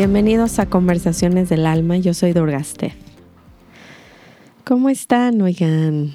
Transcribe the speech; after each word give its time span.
Bienvenidos 0.00 0.58
a 0.58 0.64
Conversaciones 0.64 1.50
del 1.50 1.66
Alma, 1.66 1.98
yo 1.98 2.14
soy 2.14 2.32
Durgaste. 2.32 2.94
¿Cómo 4.64 4.88
están, 4.88 5.42
oigan? 5.42 6.14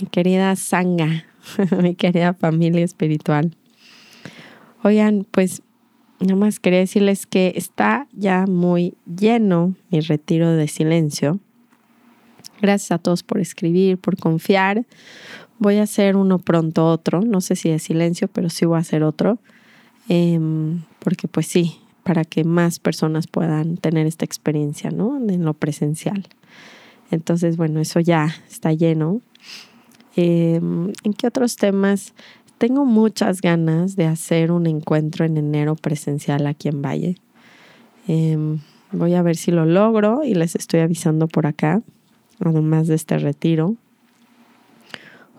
Mi 0.00 0.06
querida 0.10 0.54
Sanga, 0.54 1.24
mi 1.82 1.94
querida 1.94 2.34
familia 2.34 2.84
espiritual. 2.84 3.56
Oigan, 4.84 5.26
pues 5.30 5.62
nada 6.18 6.36
más 6.36 6.58
quería 6.58 6.80
decirles 6.80 7.26
que 7.26 7.52
está 7.56 8.08
ya 8.12 8.46
muy 8.46 8.94
lleno 9.06 9.74
mi 9.90 10.00
retiro 10.00 10.50
de 10.50 10.66
silencio. 10.66 11.38
Gracias 12.60 12.92
a 12.92 12.98
todos 12.98 13.22
por 13.22 13.40
escribir, 13.40 13.98
por 13.98 14.16
confiar. 14.16 14.86
Voy 15.58 15.76
a 15.76 15.84
hacer 15.84 16.16
uno 16.16 16.38
pronto 16.38 16.86
otro, 16.86 17.20
no 17.20 17.40
sé 17.40 17.54
si 17.54 17.70
de 17.70 17.78
silencio, 17.78 18.28
pero 18.28 18.50
sí 18.50 18.66
voy 18.66 18.76
a 18.76 18.80
hacer 18.80 19.04
otro. 19.04 19.38
Em, 20.08 20.82
porque 20.98 21.28
pues 21.28 21.46
sí, 21.46 21.78
para 22.02 22.24
que 22.24 22.42
más 22.42 22.78
personas 22.78 23.26
puedan 23.26 23.76
tener 23.76 24.06
esta 24.06 24.24
experiencia, 24.24 24.90
¿no? 24.90 25.16
En 25.16 25.44
lo 25.44 25.54
presencial. 25.54 26.26
Entonces, 27.10 27.56
bueno, 27.56 27.80
eso 27.80 28.00
ya 28.00 28.34
está 28.50 28.72
lleno. 28.72 29.20
Em, 30.16 30.92
¿En 31.04 31.12
qué 31.12 31.26
otros 31.26 31.56
temas? 31.56 32.14
Tengo 32.62 32.84
muchas 32.84 33.40
ganas 33.40 33.96
de 33.96 34.06
hacer 34.06 34.52
un 34.52 34.68
encuentro 34.68 35.24
en 35.24 35.36
enero 35.36 35.74
presencial 35.74 36.46
aquí 36.46 36.68
en 36.68 36.80
Valle. 36.80 37.16
Em, 38.06 38.60
voy 38.92 39.14
a 39.14 39.22
ver 39.22 39.34
si 39.34 39.50
lo 39.50 39.66
logro 39.66 40.22
y 40.22 40.34
les 40.34 40.54
estoy 40.54 40.78
avisando 40.78 41.26
por 41.26 41.48
acá, 41.48 41.82
además 42.38 42.86
de 42.86 42.94
este 42.94 43.18
retiro. 43.18 43.74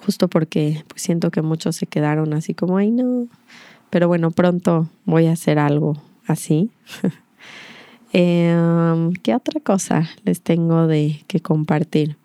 Justo 0.05 0.27
porque 0.27 0.83
pues, 0.89 1.02
siento 1.02 1.31
que 1.31 1.41
muchos 1.41 1.77
se 1.77 1.88
quedaron 1.88 2.33
así 2.33 2.53
como, 2.53 2.75
ay 2.75 2.91
no. 2.91 3.27
Pero 3.89 4.09
bueno, 4.09 4.31
pronto 4.31 4.89
voy 5.05 5.27
a 5.27 5.31
hacer 5.31 5.59
algo 5.59 5.95
así. 6.27 6.71
Em, 8.15 9.13
¿Qué 9.13 9.33
otra 9.33 9.61
cosa 9.61 10.09
les 10.25 10.41
tengo 10.41 10.87
de 10.87 11.23
que 11.27 11.39
compartir? 11.39 12.17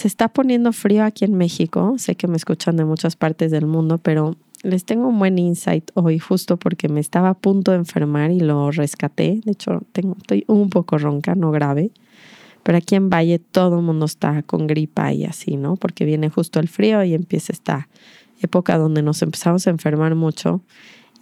Se 0.00 0.08
está 0.08 0.28
poniendo 0.28 0.72
frío 0.72 1.04
aquí 1.04 1.26
en 1.26 1.34
México. 1.34 1.96
Sé 1.98 2.16
que 2.16 2.26
me 2.26 2.38
escuchan 2.38 2.74
de 2.74 2.86
muchas 2.86 3.16
partes 3.16 3.50
del 3.50 3.66
mundo, 3.66 3.98
pero 3.98 4.34
les 4.62 4.86
tengo 4.86 5.08
un 5.08 5.18
buen 5.18 5.38
insight 5.38 5.90
hoy 5.92 6.18
justo 6.18 6.56
porque 6.56 6.88
me 6.88 7.00
estaba 7.00 7.28
a 7.28 7.34
punto 7.34 7.72
de 7.72 7.76
enfermar 7.76 8.30
y 8.30 8.40
lo 8.40 8.70
rescaté. 8.70 9.42
De 9.44 9.52
hecho, 9.52 9.82
tengo, 9.92 10.16
estoy 10.18 10.46
un 10.46 10.70
poco 10.70 10.96
ronca, 10.96 11.34
no 11.34 11.50
grave. 11.50 11.90
Pero 12.62 12.78
aquí 12.78 12.94
en 12.94 13.10
Valle 13.10 13.40
todo 13.40 13.76
el 13.76 13.84
mundo 13.84 14.06
está 14.06 14.42
con 14.42 14.66
gripa 14.66 15.12
y 15.12 15.26
así, 15.26 15.58
¿no? 15.58 15.76
Porque 15.76 16.06
viene 16.06 16.30
justo 16.30 16.60
el 16.60 16.68
frío 16.68 17.04
y 17.04 17.12
empieza 17.12 17.52
esta 17.52 17.90
época 18.40 18.78
donde 18.78 19.02
nos 19.02 19.20
empezamos 19.20 19.66
a 19.66 19.70
enfermar 19.70 20.14
mucho 20.14 20.62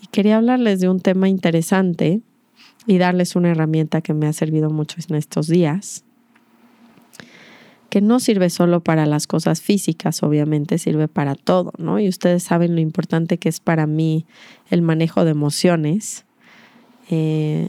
y 0.00 0.06
quería 0.06 0.36
hablarles 0.36 0.78
de 0.78 0.88
un 0.88 1.00
tema 1.00 1.28
interesante 1.28 2.20
y 2.86 2.98
darles 2.98 3.34
una 3.34 3.50
herramienta 3.50 4.02
que 4.02 4.14
me 4.14 4.28
ha 4.28 4.32
servido 4.32 4.70
mucho 4.70 4.98
en 5.08 5.16
estos 5.16 5.48
días, 5.48 6.04
que 7.90 8.00
no 8.00 8.20
sirve 8.20 8.50
solo 8.50 8.80
para 8.80 9.06
las 9.06 9.26
cosas 9.26 9.62
físicas, 9.62 10.22
obviamente 10.22 10.78
sirve 10.78 11.08
para 11.08 11.34
todo, 11.34 11.72
¿no? 11.78 11.98
Y 11.98 12.08
ustedes 12.08 12.42
saben 12.42 12.74
lo 12.74 12.80
importante 12.80 13.38
que 13.38 13.48
es 13.48 13.60
para 13.60 13.86
mí 13.86 14.26
el 14.70 14.82
manejo 14.82 15.24
de 15.24 15.30
emociones. 15.30 16.26
Eh, 17.10 17.68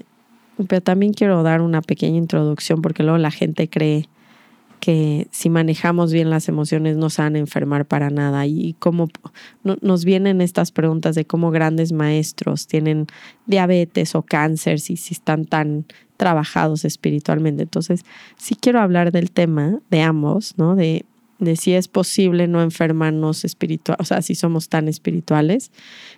pero 0.67 0.81
también 0.81 1.13
quiero 1.13 1.41
dar 1.43 1.61
una 1.61 1.81
pequeña 1.81 2.17
introducción 2.17 2.81
porque 2.81 3.03
luego 3.03 3.17
la 3.17 3.31
gente 3.31 3.69
cree 3.69 4.09
que 4.81 5.27
si 5.31 5.49
manejamos 5.49 6.11
bien 6.11 6.29
las 6.29 6.47
emociones 6.47 6.97
no 6.97 7.09
se 7.09 7.21
van 7.21 7.35
a 7.35 7.39
enfermar 7.39 7.85
para 7.85 8.09
nada. 8.09 8.45
Y 8.45 8.75
cómo 8.79 9.07
nos 9.63 10.05
vienen 10.05 10.41
estas 10.41 10.71
preguntas 10.71 11.15
de 11.15 11.25
cómo 11.25 11.51
grandes 11.51 11.91
maestros 11.91 12.67
tienen 12.67 13.07
diabetes 13.45 14.15
o 14.15 14.23
cáncer, 14.23 14.79
si, 14.79 14.97
si 14.97 15.13
están 15.13 15.45
tan 15.45 15.85
trabajados 16.19 16.83
espiritualmente. 16.83 17.63
Entonces, 17.63 18.03
sí 18.35 18.55
quiero 18.55 18.81
hablar 18.81 19.13
del 19.13 19.31
tema 19.31 19.79
de 19.89 20.01
ambos, 20.01 20.55
¿no? 20.57 20.75
De, 20.75 21.05
de 21.39 21.55
si 21.55 21.73
es 21.73 21.87
posible 21.87 22.49
no 22.49 22.61
enfermarnos 22.61 23.45
espiritual, 23.45 23.97
o 24.01 24.03
sea, 24.03 24.21
si 24.21 24.35
somos 24.35 24.67
tan 24.67 24.89
espirituales. 24.89 25.71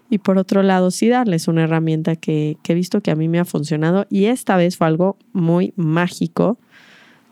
Y 0.09 0.17
por 0.17 0.39
otro 0.39 0.63
lado, 0.63 0.89
sí 0.89 1.07
darles 1.07 1.47
una 1.47 1.65
herramienta 1.65 2.15
que, 2.15 2.57
que 2.63 2.71
he 2.71 2.75
visto 2.75 3.01
que 3.01 3.11
a 3.11 3.15
mí 3.15 3.27
me 3.27 3.37
ha 3.37 3.45
funcionado 3.45 4.07
y 4.09 4.25
esta 4.25 4.57
vez 4.57 4.75
fue 4.75 4.87
algo 4.87 5.17
muy 5.33 5.73
mágico 5.75 6.57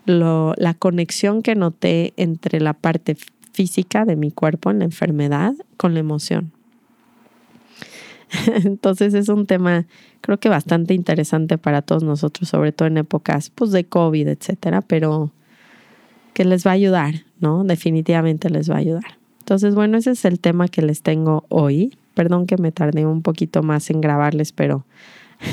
la 0.06 0.74
conexión 0.78 1.42
que 1.42 1.54
noté 1.54 2.14
entre 2.16 2.60
la 2.60 2.72
parte 2.72 3.16
física 3.52 4.04
de 4.04 4.16
mi 4.16 4.30
cuerpo 4.30 4.70
en 4.70 4.80
la 4.80 4.84
enfermedad 4.84 5.54
con 5.76 5.94
la 5.94 6.00
emoción. 6.00 6.52
Entonces 8.64 9.14
es 9.14 9.28
un 9.28 9.46
tema 9.46 9.86
creo 10.20 10.38
que 10.38 10.48
bastante 10.48 10.94
interesante 10.94 11.58
para 11.58 11.82
todos 11.82 12.02
nosotros, 12.02 12.48
sobre 12.48 12.72
todo 12.72 12.88
en 12.88 12.98
épocas 12.98 13.50
pues, 13.50 13.70
de 13.72 13.84
COVID, 13.84 14.28
etcétera, 14.28 14.82
pero 14.82 15.30
que 16.34 16.44
les 16.44 16.66
va 16.66 16.72
a 16.72 16.74
ayudar, 16.74 17.24
¿no? 17.40 17.64
Definitivamente 17.64 18.50
les 18.50 18.70
va 18.70 18.76
a 18.76 18.78
ayudar. 18.78 19.18
Entonces, 19.40 19.74
bueno, 19.74 19.98
ese 19.98 20.12
es 20.12 20.24
el 20.24 20.38
tema 20.38 20.68
que 20.68 20.82
les 20.82 21.02
tengo 21.02 21.44
hoy. 21.48 21.96
Perdón 22.14 22.46
que 22.46 22.56
me 22.56 22.70
tardé 22.70 23.06
un 23.06 23.22
poquito 23.22 23.62
más 23.62 23.90
en 23.90 24.00
grabarles, 24.00 24.52
pero 24.52 24.84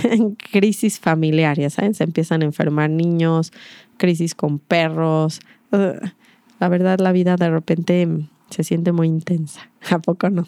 en 0.03 0.35
crisis 0.51 0.99
familiar, 0.99 1.57
saben, 1.71 1.93
se 1.93 2.03
empiezan 2.03 2.41
a 2.41 2.45
enfermar 2.45 2.89
niños, 2.89 3.51
crisis 3.97 4.35
con 4.35 4.59
perros. 4.59 5.39
La 5.71 6.69
verdad, 6.69 6.99
la 6.99 7.11
vida 7.11 7.37
de 7.37 7.49
repente 7.49 8.07
se 8.49 8.63
siente 8.63 8.91
muy 8.91 9.07
intensa. 9.07 9.69
¿A 9.89 9.99
poco 9.99 10.29
no? 10.29 10.47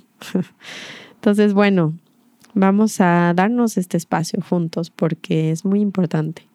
Entonces, 1.15 1.53
bueno, 1.53 1.95
vamos 2.53 3.01
a 3.01 3.33
darnos 3.35 3.77
este 3.77 3.97
espacio 3.97 4.41
juntos 4.41 4.89
porque 4.89 5.51
es 5.51 5.65
muy 5.65 5.81
importante. 5.81 6.47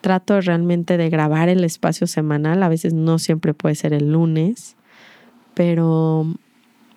Trato 0.00 0.40
realmente 0.40 0.96
de 0.96 1.10
grabar 1.10 1.48
el 1.48 1.64
espacio 1.64 2.06
semanal. 2.06 2.62
A 2.62 2.68
veces 2.68 2.94
no 2.94 3.18
siempre 3.18 3.54
puede 3.54 3.74
ser 3.74 3.92
el 3.92 4.12
lunes, 4.12 4.76
pero, 5.54 6.26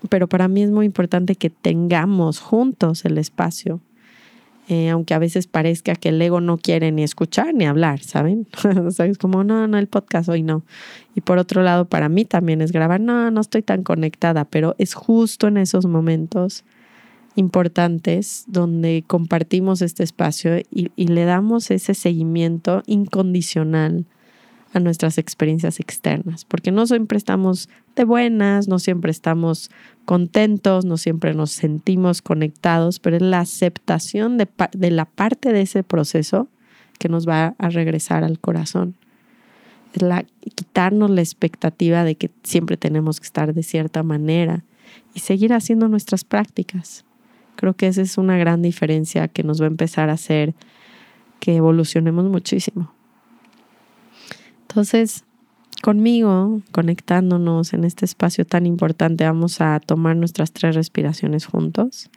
pero 0.10 0.28
para 0.28 0.48
mí 0.48 0.64
es 0.64 0.72
muy 0.72 0.86
importante 0.86 1.36
que 1.36 1.50
tengamos 1.50 2.40
juntos 2.40 3.06
el 3.06 3.18
espacio 3.18 3.82
eh, 4.70 4.90
aunque 4.90 5.14
a 5.14 5.20
veces 5.20 5.48
parezca 5.48 5.96
que 5.96 6.10
el 6.10 6.22
ego 6.22 6.40
no 6.40 6.58
quiere 6.58 6.92
ni 6.94 7.04
escuchar 7.04 7.54
ni 7.54 7.66
hablar, 7.66 8.00
¿saben? 8.00 8.48
es 8.98 9.18
como, 9.18 9.44
no, 9.44 9.68
no, 9.68 9.78
el 9.78 9.88
podcast 9.88 10.30
hoy 10.30 10.42
no. 10.42 10.64
Y 11.16 11.22
por 11.22 11.38
otro 11.38 11.64
lado, 11.64 11.86
para 11.86 12.08
mí 12.08 12.24
también 12.24 12.62
es 12.62 12.72
grabar, 12.72 13.02
no, 13.02 13.30
no 13.30 13.42
estoy 13.42 13.62
tan 13.62 13.84
conectada, 13.84 14.46
pero 14.46 14.76
es 14.78 14.94
justo 14.94 15.48
en 15.48 15.58
esos 15.58 15.86
momentos 15.86 16.64
importantes 17.36 18.46
donde 18.48 19.04
compartimos 19.06 19.82
este 19.82 20.04
espacio 20.04 20.60
y, 20.70 20.90
le 20.96 21.26
damos 21.26 21.72
ese 21.72 21.94
seguimiento 21.94 22.84
incondicional 22.86 24.06
a 24.74 24.80
nuestras 24.80 25.20
experiencias 25.20 25.80
externas, 25.80 26.46
porque 26.46 26.72
no 26.72 26.88
siempre 26.88 27.18
estamos 27.18 27.70
de 27.96 28.06
buenas, 28.06 28.68
no 28.68 28.80
siempre 28.80 29.12
estamos 29.12 29.70
contentos, 30.06 30.84
no 30.84 30.98
siempre 30.98 31.36
nos 31.36 31.52
sentimos 31.52 32.24
conectados, 32.24 33.00
pero 33.00 33.18
es 33.18 33.22
la 33.22 33.40
aceptación 33.40 34.38
de, 34.38 34.48
de 34.72 34.92
la 34.92 35.06
parte 35.06 35.54
de 35.54 35.62
ese 35.62 35.84
proceso 35.84 36.48
que 36.98 37.08
nos 37.08 37.28
va 37.28 37.56
a 37.60 37.70
regresar 37.70 38.24
al 38.24 38.40
corazón. 38.40 38.96
Es 39.94 40.02
la, 40.02 40.26
quitarnos 40.56 41.12
la 41.12 41.22
expectativa 41.22 42.04
de 42.04 42.16
que 42.16 42.32
siempre 42.42 42.78
tenemos 42.78 43.20
que 43.20 43.28
estar 43.28 43.54
de 43.54 43.62
cierta 43.62 44.02
manera 44.02 44.64
y 45.14 45.20
seguir 45.20 45.54
haciendo 45.54 45.88
nuestras 45.88 46.24
prácticas. 46.24 47.06
Creo 47.64 47.76
que 47.76 47.88
esa 47.88 48.02
es 48.02 48.18
una 48.18 48.36
gran 48.36 48.62
diferencia 48.62 49.30
que 49.30 49.42
nos 49.42 49.62
va 49.62 49.64
a 49.64 49.70
empezar 49.70 50.10
a 50.10 50.14
hacer 50.16 50.54
que 51.40 51.56
evolucionemos 51.56 52.26
muchísimo. 52.26 52.94
Entonces, 54.64 55.24
conmigo, 55.82 56.60
conectándonos 56.74 57.72
en 57.72 57.86
este 57.86 58.04
espacio 58.04 58.46
tan 58.46 58.66
importante, 58.66 59.24
vamos 59.24 59.62
a 59.62 59.80
tomar 59.80 60.18
nuestras 60.18 60.52
tres 60.52 60.76
respiraciones 60.76 61.46
juntos. 61.46 62.10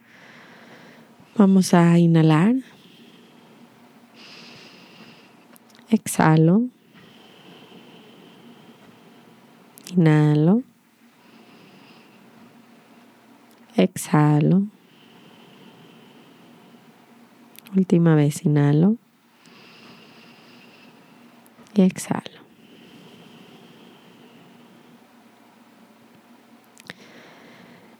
Vamos 1.36 1.74
a 1.74 1.96
inhalar. 1.96 2.56
Exhalo. 5.90 6.64
Inhalo. 9.94 10.64
Exhalo. 13.76 14.75
Última 17.74 18.14
vez, 18.14 18.44
inhalo. 18.44 18.96
Y 21.74 21.82
exhalo. 21.82 22.46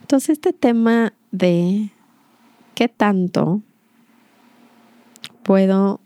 Entonces 0.06 0.30
este 0.30 0.52
tema 0.52 1.14
de 1.32 1.90
¿qué 2.76 2.88
tanto 2.88 3.60
puedo, 5.42 6.00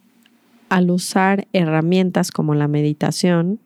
al 0.71 0.91
usar 0.91 1.47
herramientas 1.53 2.31
como 2.31 2.55
la 2.55 2.67
meditación, 2.67 3.61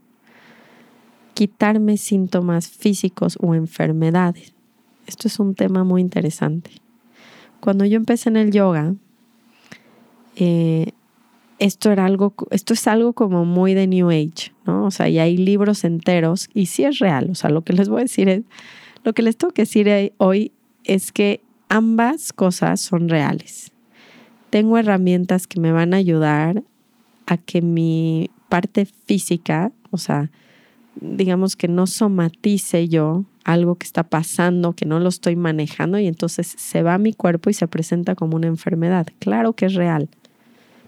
quitarme 1.34 1.98
síntomas 1.98 2.68
físicos 2.68 3.38
o 3.40 3.54
enfermedades? 3.54 4.54
Esto 5.06 5.28
es 5.28 5.38
un 5.38 5.54
tema 5.54 5.84
muy 5.84 6.00
interesante. 6.00 6.72
Cuando 7.60 7.84
yo 7.84 7.96
empecé 7.96 8.28
en 8.30 8.36
el 8.36 8.50
yoga, 8.50 8.94
eh, 10.36 10.92
esto 11.58 11.92
era 11.92 12.04
algo, 12.04 12.34
esto 12.50 12.74
es 12.74 12.86
algo 12.86 13.12
como 13.12 13.44
muy 13.44 13.74
de 13.74 13.86
New 13.86 14.10
Age, 14.10 14.52
¿no? 14.66 14.84
O 14.86 14.90
sea, 14.90 15.08
y 15.08 15.18
hay 15.18 15.36
libros 15.36 15.84
enteros 15.84 16.48
y 16.52 16.66
sí 16.66 16.84
es 16.84 16.98
real. 16.98 17.30
O 17.30 17.34
sea, 17.34 17.50
lo 17.50 17.62
que 17.62 17.72
les 17.72 17.88
voy 17.88 18.00
a 18.00 18.04
decir 18.04 18.28
es, 18.28 18.42
lo 19.04 19.12
que 19.12 19.22
les 19.22 19.36
tengo 19.36 19.52
que 19.52 19.62
decir 19.62 20.12
hoy 20.18 20.52
es 20.84 21.12
que 21.12 21.40
ambas 21.68 22.32
cosas 22.32 22.80
son 22.80 23.08
reales. 23.08 23.72
Tengo 24.50 24.78
herramientas 24.78 25.46
que 25.46 25.60
me 25.60 25.72
van 25.72 25.94
a 25.94 25.98
ayudar 25.98 26.62
a 27.26 27.36
que 27.36 27.62
mi 27.62 28.30
parte 28.48 28.86
física, 28.86 29.72
o 29.90 29.98
sea, 29.98 30.30
digamos 31.00 31.56
que 31.56 31.68
no 31.68 31.86
somatice 31.86 32.88
yo 32.88 33.24
algo 33.44 33.74
que 33.76 33.86
está 33.86 34.04
pasando, 34.04 34.74
que 34.74 34.86
no 34.86 35.00
lo 35.00 35.08
estoy 35.08 35.36
manejando 35.36 35.98
y 35.98 36.06
entonces 36.06 36.54
se 36.56 36.82
va 36.82 36.94
a 36.94 36.98
mi 36.98 37.12
cuerpo 37.12 37.50
y 37.50 37.54
se 37.54 37.68
presenta 37.68 38.14
como 38.14 38.36
una 38.36 38.46
enfermedad. 38.46 39.06
Claro 39.18 39.52
que 39.52 39.66
es 39.66 39.74
real. 39.74 40.08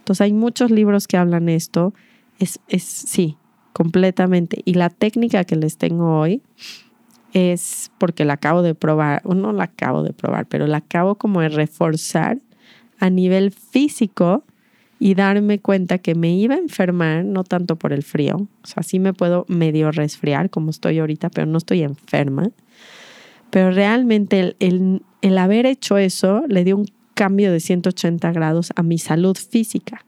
Entonces 0.07 0.21
hay 0.21 0.33
muchos 0.33 0.71
libros 0.71 1.09
que 1.09 1.17
hablan 1.17 1.49
esto. 1.49 1.93
Es, 2.39 2.61
es 2.69 2.85
sí, 2.85 3.37
completamente. 3.73 4.63
Y 4.65 4.75
la 4.75 4.89
técnica 4.89 5.43
que 5.43 5.57
les 5.57 5.79
tengo 5.79 6.21
hoy 6.21 6.43
es 7.33 7.91
porque 7.99 8.25
la 8.25 8.35
acabo 8.35 8.63
de 8.63 8.77
probar, 8.77 9.21
o 9.25 9.35
no 9.35 9.51
la 9.51 9.65
acabo 9.65 10.05
de 10.05 10.13
probar, 10.13 10.47
pero 10.47 10.69
la 10.69 10.77
acabo 10.77 11.17
como 11.17 11.41
de 11.41 11.49
reforzar 11.49 12.39
a 13.01 13.11
nivel 13.11 13.51
físico 13.51 14.45
y 15.01 15.17
darme 15.17 15.59
cuenta 15.59 15.99
que 15.99 16.15
me 16.15 16.33
iba 16.37 16.55
a 16.55 16.59
enfermar, 16.59 17.25
no 17.25 17.43
tanto 17.43 17.75
por 17.75 17.93
el 17.93 18.05
frío, 18.05 18.37
o 18.37 18.67
sea, 18.67 18.85
sí 18.85 19.01
me 19.01 19.13
puedo 19.13 19.45
medio 19.49 19.91
resfriar 19.91 20.51
como 20.51 20.71
estoy 20.71 21.01
ahorita, 21.01 21.31
pero 21.31 21.49
no 21.49 21.59
estoy 21.59 21.83
enferma. 21.83 22.53
Pero 23.51 23.73
realmente 23.73 24.39
el, 24.39 24.57
el, 24.61 25.03
el 25.21 25.39
haber 25.39 25.67
hecho 25.67 25.99
eso 25.99 26.45
le 26.47 26.63
dio 26.63 26.77
un 26.77 26.87
cambio 27.17 27.51
de 27.51 27.59
180 27.59 28.31
grados 28.31 28.73
a 28.77 28.83
mi 28.85 28.99
salud 28.99 29.37
física. 29.37 30.05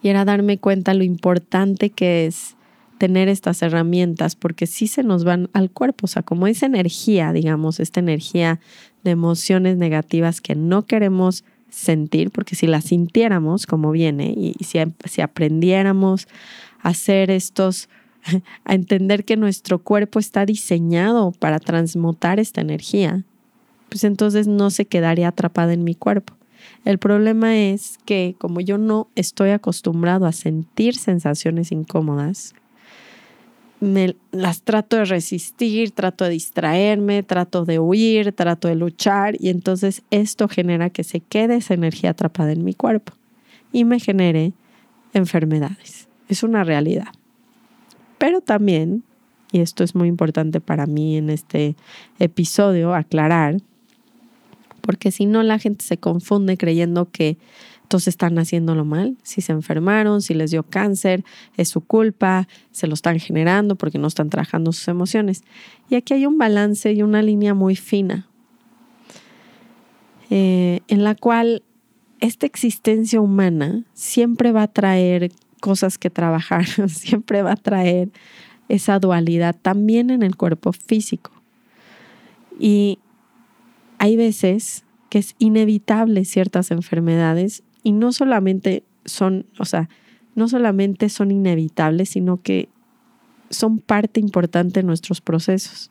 Y 0.00 0.08
era 0.08 0.24
darme 0.24 0.58
cuenta 0.58 0.94
lo 0.94 1.02
importante 1.02 1.90
que 1.90 2.26
es 2.26 2.56
tener 2.98 3.28
estas 3.28 3.60
herramientas 3.62 4.36
porque 4.36 4.66
sí 4.66 4.86
se 4.86 5.02
nos 5.02 5.24
van 5.24 5.50
al 5.52 5.70
cuerpo, 5.70 6.04
o 6.04 6.08
sea, 6.08 6.22
como 6.22 6.46
esa 6.46 6.66
energía, 6.66 7.32
digamos, 7.32 7.80
esta 7.80 8.00
energía 8.00 8.60
de 9.02 9.10
emociones 9.10 9.76
negativas 9.76 10.40
que 10.40 10.54
no 10.54 10.86
queremos 10.86 11.44
sentir, 11.68 12.30
porque 12.30 12.54
si 12.54 12.66
la 12.66 12.80
sintiéramos 12.80 13.66
como 13.66 13.90
viene 13.90 14.32
y, 14.36 14.54
si, 14.64 14.78
si 15.04 15.20
aprendiéramos 15.20 16.28
a 16.80 16.90
hacer 16.90 17.30
estos, 17.30 17.88
a 18.64 18.74
entender 18.74 19.24
que 19.24 19.36
nuestro 19.36 19.80
cuerpo 19.80 20.20
está 20.20 20.46
diseñado 20.46 21.32
para 21.32 21.58
transmutar 21.58 22.38
esta 22.38 22.60
energía, 22.60 23.24
pues 23.88 24.04
entonces 24.04 24.46
no 24.46 24.70
se 24.70 24.86
quedaría 24.86 25.28
atrapada 25.28 25.72
en 25.72 25.84
mi 25.84 25.94
cuerpo. 25.94 26.34
El 26.84 26.98
problema 26.98 27.56
es 27.56 27.98
que 28.04 28.34
como 28.38 28.60
yo 28.60 28.78
no 28.78 29.08
estoy 29.14 29.50
acostumbrado 29.50 30.26
a 30.26 30.32
sentir 30.32 30.96
sensaciones 30.96 31.72
incómodas, 31.72 32.54
me 33.80 34.16
las 34.32 34.62
trato 34.62 34.96
de 34.96 35.04
resistir, 35.04 35.92
trato 35.92 36.24
de 36.24 36.30
distraerme, 36.30 37.22
trato 37.22 37.64
de 37.64 37.78
huir, 37.78 38.32
trato 38.32 38.68
de 38.68 38.74
luchar 38.74 39.36
y 39.38 39.50
entonces 39.50 40.02
esto 40.10 40.48
genera 40.48 40.90
que 40.90 41.04
se 41.04 41.20
quede 41.20 41.56
esa 41.56 41.74
energía 41.74 42.10
atrapada 42.10 42.52
en 42.52 42.64
mi 42.64 42.74
cuerpo 42.74 43.12
y 43.72 43.84
me 43.84 44.00
genere 44.00 44.52
enfermedades. 45.12 46.08
Es 46.28 46.42
una 46.42 46.64
realidad. 46.64 47.08
Pero 48.18 48.40
también, 48.40 49.04
y 49.52 49.60
esto 49.60 49.84
es 49.84 49.94
muy 49.94 50.08
importante 50.08 50.60
para 50.60 50.86
mí 50.86 51.16
en 51.16 51.30
este 51.30 51.76
episodio, 52.18 52.94
aclarar, 52.94 53.58
porque 54.80 55.10
si 55.10 55.26
no 55.26 55.42
la 55.42 55.58
gente 55.58 55.84
se 55.84 55.98
confunde 55.98 56.56
creyendo 56.56 57.10
que 57.10 57.38
todos 57.88 58.06
están 58.06 58.38
haciéndolo 58.38 58.84
mal, 58.84 59.16
si 59.22 59.40
se 59.40 59.52
enfermaron, 59.52 60.20
si 60.22 60.34
les 60.34 60.50
dio 60.50 60.62
cáncer, 60.62 61.24
es 61.56 61.70
su 61.70 61.80
culpa, 61.80 62.46
se 62.70 62.86
lo 62.86 62.94
están 62.94 63.18
generando 63.18 63.76
porque 63.76 63.98
no 63.98 64.06
están 64.06 64.30
trabajando 64.30 64.72
sus 64.72 64.88
emociones. 64.88 65.42
Y 65.88 65.94
aquí 65.96 66.14
hay 66.14 66.26
un 66.26 66.38
balance 66.38 66.92
y 66.92 67.02
una 67.02 67.22
línea 67.22 67.54
muy 67.54 67.76
fina, 67.76 68.28
eh, 70.30 70.80
en 70.88 71.02
la 71.02 71.14
cual 71.14 71.62
esta 72.20 72.46
existencia 72.46 73.20
humana 73.20 73.84
siempre 73.94 74.52
va 74.52 74.62
a 74.64 74.68
traer 74.68 75.32
cosas 75.60 75.98
que 75.98 76.10
trabajar, 76.10 76.66
siempre 76.88 77.42
va 77.42 77.52
a 77.52 77.56
traer 77.56 78.10
esa 78.68 78.98
dualidad 78.98 79.56
también 79.60 80.10
en 80.10 80.22
el 80.22 80.36
cuerpo 80.36 80.72
físico. 80.72 81.32
Y 82.60 82.98
hay 83.98 84.16
veces 84.16 84.84
que 85.10 85.18
es 85.18 85.34
inevitable 85.38 86.24
ciertas 86.24 86.70
enfermedades 86.70 87.62
y 87.82 87.92
no 87.92 88.12
solamente 88.12 88.84
son, 89.04 89.46
o 89.58 89.64
sea, 89.64 89.88
no 90.34 90.48
solamente 90.48 91.08
son 91.08 91.30
inevitables, 91.30 92.10
sino 92.10 92.42
que 92.42 92.68
son 93.50 93.78
parte 93.78 94.20
importante 94.20 94.80
de 94.80 94.86
nuestros 94.86 95.20
procesos. 95.20 95.90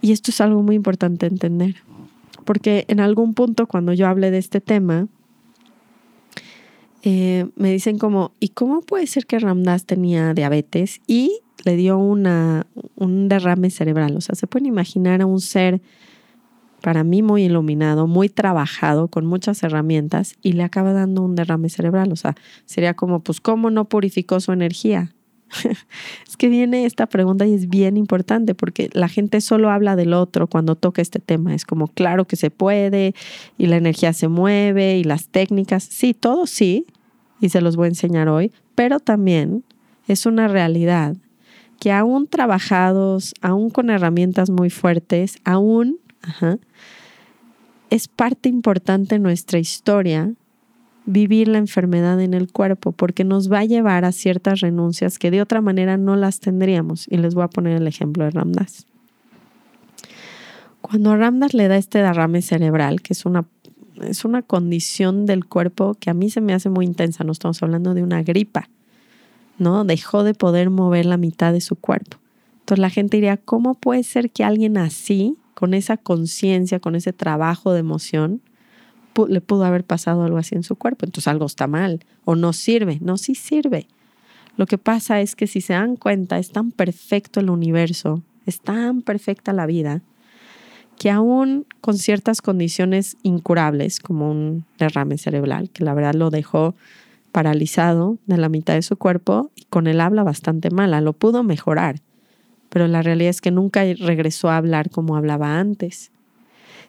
Y 0.00 0.12
esto 0.12 0.30
es 0.30 0.40
algo 0.40 0.62
muy 0.62 0.76
importante 0.76 1.26
entender, 1.26 1.76
porque 2.44 2.84
en 2.88 3.00
algún 3.00 3.34
punto 3.34 3.66
cuando 3.66 3.92
yo 3.92 4.06
hablé 4.06 4.30
de 4.30 4.38
este 4.38 4.60
tema, 4.60 5.08
eh, 7.02 7.46
me 7.56 7.72
dicen 7.72 7.98
como, 7.98 8.32
¿y 8.40 8.48
cómo 8.48 8.80
puede 8.80 9.06
ser 9.06 9.26
que 9.26 9.38
Ramdas 9.38 9.86
tenía 9.86 10.34
diabetes 10.34 11.00
y 11.06 11.40
le 11.64 11.76
dio 11.76 11.98
una, 11.98 12.66
un 12.94 13.28
derrame 13.28 13.70
cerebral. 13.70 14.16
O 14.16 14.20
sea, 14.20 14.34
se 14.34 14.46
pueden 14.46 14.66
imaginar 14.66 15.22
a 15.22 15.26
un 15.26 15.40
ser 15.40 15.80
para 16.82 17.02
mí 17.04 17.22
muy 17.22 17.44
iluminado, 17.44 18.06
muy 18.06 18.28
trabajado, 18.28 19.08
con 19.08 19.26
muchas 19.26 19.62
herramientas 19.62 20.36
y 20.42 20.52
le 20.52 20.62
acaba 20.62 20.92
dando 20.92 21.22
un 21.22 21.34
derrame 21.34 21.68
cerebral. 21.68 22.12
O 22.12 22.16
sea, 22.16 22.36
sería 22.64 22.94
como, 22.94 23.20
pues, 23.20 23.40
¿cómo 23.40 23.70
no 23.70 23.86
purificó 23.86 24.38
su 24.40 24.52
energía? 24.52 25.12
es 26.28 26.36
que 26.36 26.48
viene 26.48 26.86
esta 26.86 27.06
pregunta 27.06 27.46
y 27.46 27.54
es 27.54 27.68
bien 27.68 27.96
importante 27.96 28.54
porque 28.54 28.90
la 28.92 29.08
gente 29.08 29.40
solo 29.40 29.70
habla 29.70 29.96
del 29.96 30.12
otro 30.12 30.46
cuando 30.46 30.76
toca 30.76 31.02
este 31.02 31.18
tema. 31.18 31.54
Es 31.54 31.64
como, 31.64 31.88
claro 31.88 32.26
que 32.26 32.36
se 32.36 32.50
puede 32.50 33.14
y 33.58 33.66
la 33.66 33.76
energía 33.76 34.12
se 34.12 34.28
mueve 34.28 34.98
y 34.98 35.04
las 35.04 35.28
técnicas. 35.28 35.84
Sí, 35.84 36.14
todo 36.14 36.46
sí, 36.46 36.86
y 37.40 37.48
se 37.48 37.60
los 37.60 37.76
voy 37.76 37.86
a 37.86 37.88
enseñar 37.88 38.28
hoy, 38.28 38.52
pero 38.74 39.00
también 39.00 39.64
es 40.08 40.26
una 40.26 40.48
realidad 40.48 41.16
que 41.78 41.92
aún 41.92 42.26
trabajados, 42.26 43.34
aún 43.40 43.70
con 43.70 43.90
herramientas 43.90 44.50
muy 44.50 44.70
fuertes, 44.70 45.38
aún 45.44 45.98
es 47.90 48.08
parte 48.08 48.48
importante 48.48 49.16
de 49.16 49.18
nuestra 49.18 49.58
historia 49.58 50.32
vivir 51.06 51.46
la 51.48 51.58
enfermedad 51.58 52.20
en 52.20 52.34
el 52.34 52.50
cuerpo 52.50 52.92
porque 52.92 53.24
nos 53.24 53.50
va 53.50 53.60
a 53.60 53.64
llevar 53.64 54.04
a 54.04 54.12
ciertas 54.12 54.60
renuncias 54.60 55.18
que 55.18 55.30
de 55.30 55.40
otra 55.40 55.60
manera 55.60 55.96
no 55.96 56.16
las 56.16 56.40
tendríamos. 56.40 57.06
Y 57.08 57.16
les 57.16 57.34
voy 57.34 57.44
a 57.44 57.48
poner 57.48 57.76
el 57.80 57.86
ejemplo 57.86 58.24
de 58.24 58.30
Ramdas. 58.30 58.86
Cuando 60.80 61.16
Ramdas 61.16 61.54
le 61.54 61.68
da 61.68 61.76
este 61.76 61.98
derrame 61.98 62.42
cerebral, 62.42 63.02
que 63.02 63.12
es 63.12 63.24
una, 63.24 63.46
es 64.02 64.24
una 64.24 64.42
condición 64.42 65.26
del 65.26 65.46
cuerpo 65.46 65.96
que 65.98 66.10
a 66.10 66.14
mí 66.14 66.28
se 66.30 66.40
me 66.40 66.54
hace 66.54 66.70
muy 66.70 66.84
intensa, 66.84 67.24
no 67.24 67.32
estamos 67.32 67.62
hablando 67.62 67.94
de 67.94 68.02
una 68.02 68.22
gripa, 68.22 68.68
¿no? 69.58 69.84
Dejó 69.84 70.22
de 70.24 70.34
poder 70.34 70.70
mover 70.70 71.06
la 71.06 71.16
mitad 71.16 71.52
de 71.52 71.60
su 71.60 71.76
cuerpo. 71.76 72.18
Entonces 72.60 72.80
la 72.80 72.90
gente 72.90 73.16
diría, 73.16 73.36
¿cómo 73.36 73.74
puede 73.74 74.02
ser 74.02 74.30
que 74.30 74.44
alguien 74.44 74.76
así, 74.76 75.36
con 75.54 75.72
esa 75.72 75.96
conciencia, 75.96 76.80
con 76.80 76.96
ese 76.96 77.12
trabajo 77.12 77.72
de 77.72 77.80
emoción, 77.80 78.40
le 79.28 79.40
pudo 79.40 79.64
haber 79.64 79.84
pasado 79.84 80.24
algo 80.24 80.38
así 80.38 80.54
en 80.54 80.62
su 80.62 80.76
cuerpo? 80.76 81.06
Entonces 81.06 81.28
algo 81.28 81.46
está 81.46 81.66
mal 81.66 82.04
o 82.24 82.34
no 82.34 82.52
sirve. 82.52 82.98
No, 83.00 83.16
sí 83.16 83.34
sirve. 83.34 83.86
Lo 84.56 84.66
que 84.66 84.78
pasa 84.78 85.20
es 85.20 85.36
que 85.36 85.46
si 85.46 85.60
se 85.60 85.74
dan 85.74 85.96
cuenta, 85.96 86.38
es 86.38 86.50
tan 86.50 86.72
perfecto 86.72 87.40
el 87.40 87.50
universo, 87.50 88.22
es 88.46 88.60
tan 88.60 89.02
perfecta 89.02 89.52
la 89.52 89.66
vida, 89.66 90.02
que 90.98 91.10
aún 91.10 91.66
con 91.80 91.98
ciertas 91.98 92.40
condiciones 92.40 93.16
incurables, 93.22 94.00
como 94.00 94.30
un 94.30 94.64
derrame 94.78 95.18
cerebral, 95.18 95.70
que 95.70 95.84
la 95.84 95.94
verdad 95.94 96.14
lo 96.14 96.30
dejó 96.30 96.74
paralizado 97.36 98.16
de 98.24 98.38
la 98.38 98.48
mitad 98.48 98.72
de 98.72 98.80
su 98.80 98.96
cuerpo 98.96 99.50
y 99.54 99.64
con 99.64 99.86
el 99.88 100.00
habla 100.00 100.22
bastante 100.22 100.70
mala. 100.70 101.02
Lo 101.02 101.12
pudo 101.12 101.42
mejorar, 101.42 102.00
pero 102.70 102.88
la 102.88 103.02
realidad 103.02 103.28
es 103.28 103.42
que 103.42 103.50
nunca 103.50 103.82
regresó 103.82 104.48
a 104.48 104.56
hablar 104.56 104.88
como 104.88 105.16
hablaba 105.16 105.58
antes. 105.58 106.12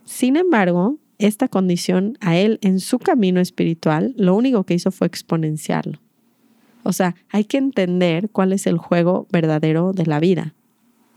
Sin 0.05 0.37
embargo, 0.37 0.95
esta 1.17 1.49
condición 1.49 2.17
a 2.21 2.37
él 2.37 2.59
en 2.61 2.79
su 2.79 2.97
camino 2.97 3.41
espiritual, 3.41 4.13
lo 4.17 4.35
único 4.35 4.63
que 4.63 4.75
hizo 4.75 4.89
fue 4.89 5.07
exponenciarlo. 5.07 5.99
O 6.83 6.93
sea, 6.93 7.15
hay 7.29 7.43
que 7.43 7.57
entender 7.57 8.29
cuál 8.29 8.53
es 8.53 8.67
el 8.67 8.77
juego 8.77 9.27
verdadero 9.29 9.91
de 9.91 10.05
la 10.05 10.21
vida. 10.21 10.53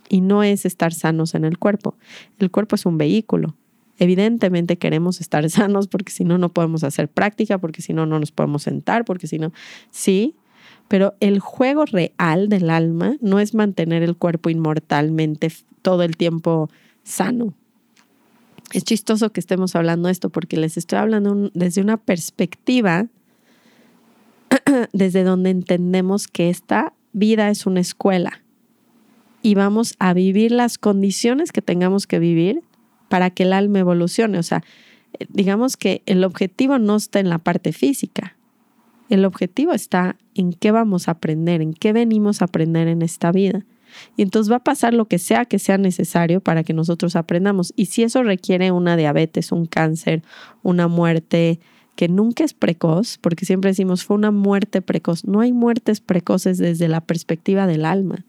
Y 0.08 0.22
no 0.22 0.42
es 0.42 0.66
estar 0.66 0.92
sanos 0.92 1.36
en 1.36 1.44
el 1.44 1.56
cuerpo. 1.56 1.94
El 2.40 2.50
cuerpo 2.50 2.74
es 2.74 2.84
un 2.84 2.98
vehículo. 2.98 3.54
Evidentemente 4.00 4.78
queremos 4.78 5.20
estar 5.20 5.48
sanos 5.50 5.86
porque 5.86 6.10
si 6.10 6.24
no, 6.24 6.38
no 6.38 6.48
podemos 6.48 6.82
hacer 6.82 7.08
práctica, 7.08 7.58
porque 7.58 7.82
si 7.82 7.92
no, 7.92 8.06
no 8.06 8.18
nos 8.18 8.32
podemos 8.32 8.64
sentar, 8.64 9.04
porque 9.04 9.28
si 9.28 9.38
no, 9.38 9.52
sí, 9.90 10.34
pero 10.88 11.14
el 11.20 11.38
juego 11.38 11.84
real 11.84 12.48
del 12.48 12.70
alma 12.70 13.16
no 13.20 13.38
es 13.38 13.54
mantener 13.54 14.02
el 14.02 14.16
cuerpo 14.16 14.50
inmortalmente 14.50 15.52
todo 15.82 16.02
el 16.02 16.16
tiempo 16.16 16.68
sano. 17.04 17.54
Es 18.72 18.84
chistoso 18.84 19.30
que 19.30 19.40
estemos 19.40 19.76
hablando 19.76 20.08
esto 20.08 20.30
porque 20.30 20.56
les 20.56 20.76
estoy 20.76 20.98
hablando 20.98 21.50
desde 21.54 21.82
una 21.82 21.96
perspectiva 21.96 23.06
desde 24.92 25.24
donde 25.24 25.50
entendemos 25.50 26.26
que 26.26 26.48
esta 26.48 26.94
vida 27.12 27.50
es 27.50 27.66
una 27.66 27.80
escuela 27.80 28.42
y 29.42 29.54
vamos 29.54 29.94
a 29.98 30.14
vivir 30.14 30.52
las 30.52 30.78
condiciones 30.78 31.52
que 31.52 31.62
tengamos 31.62 32.06
que 32.06 32.18
vivir 32.18 32.62
para 33.10 33.30
que 33.30 33.42
el 33.42 33.52
alma 33.52 33.80
evolucione. 33.80 34.38
O 34.38 34.42
sea, 34.42 34.62
digamos 35.28 35.76
que 35.76 36.02
el 36.06 36.24
objetivo 36.24 36.78
no 36.78 36.96
está 36.96 37.18
en 37.18 37.28
la 37.28 37.38
parte 37.38 37.72
física, 37.72 38.36
el 39.10 39.24
objetivo 39.24 39.72
está 39.72 40.16
en 40.34 40.52
qué 40.52 40.70
vamos 40.70 41.08
a 41.08 41.12
aprender, 41.12 41.60
en 41.60 41.74
qué 41.74 41.92
venimos 41.92 42.40
a 42.40 42.44
aprender 42.44 42.86
en 42.86 43.02
esta 43.02 43.32
vida. 43.32 43.66
Y 44.16 44.22
entonces 44.22 44.52
va 44.52 44.58
a 44.58 44.64
pasar 44.64 44.94
lo 44.94 45.06
que 45.06 45.18
sea 45.18 45.46
que 45.46 45.58
sea 45.58 45.76
necesario 45.76 46.40
para 46.40 46.62
que 46.62 46.72
nosotros 46.72 47.16
aprendamos. 47.16 47.72
Y 47.74 47.86
si 47.86 48.04
eso 48.04 48.22
requiere 48.22 48.70
una 48.70 48.96
diabetes, 48.96 49.50
un 49.50 49.66
cáncer, 49.66 50.22
una 50.62 50.86
muerte 50.86 51.58
que 51.96 52.08
nunca 52.08 52.44
es 52.44 52.54
precoz, 52.54 53.18
porque 53.18 53.44
siempre 53.44 53.72
decimos 53.72 54.04
fue 54.04 54.16
una 54.16 54.30
muerte 54.30 54.80
precoz, 54.80 55.24
no 55.24 55.40
hay 55.40 55.52
muertes 55.52 56.00
precoces 56.00 56.58
desde 56.58 56.86
la 56.86 57.00
perspectiva 57.00 57.66
del 57.66 57.84
alma. 57.84 58.24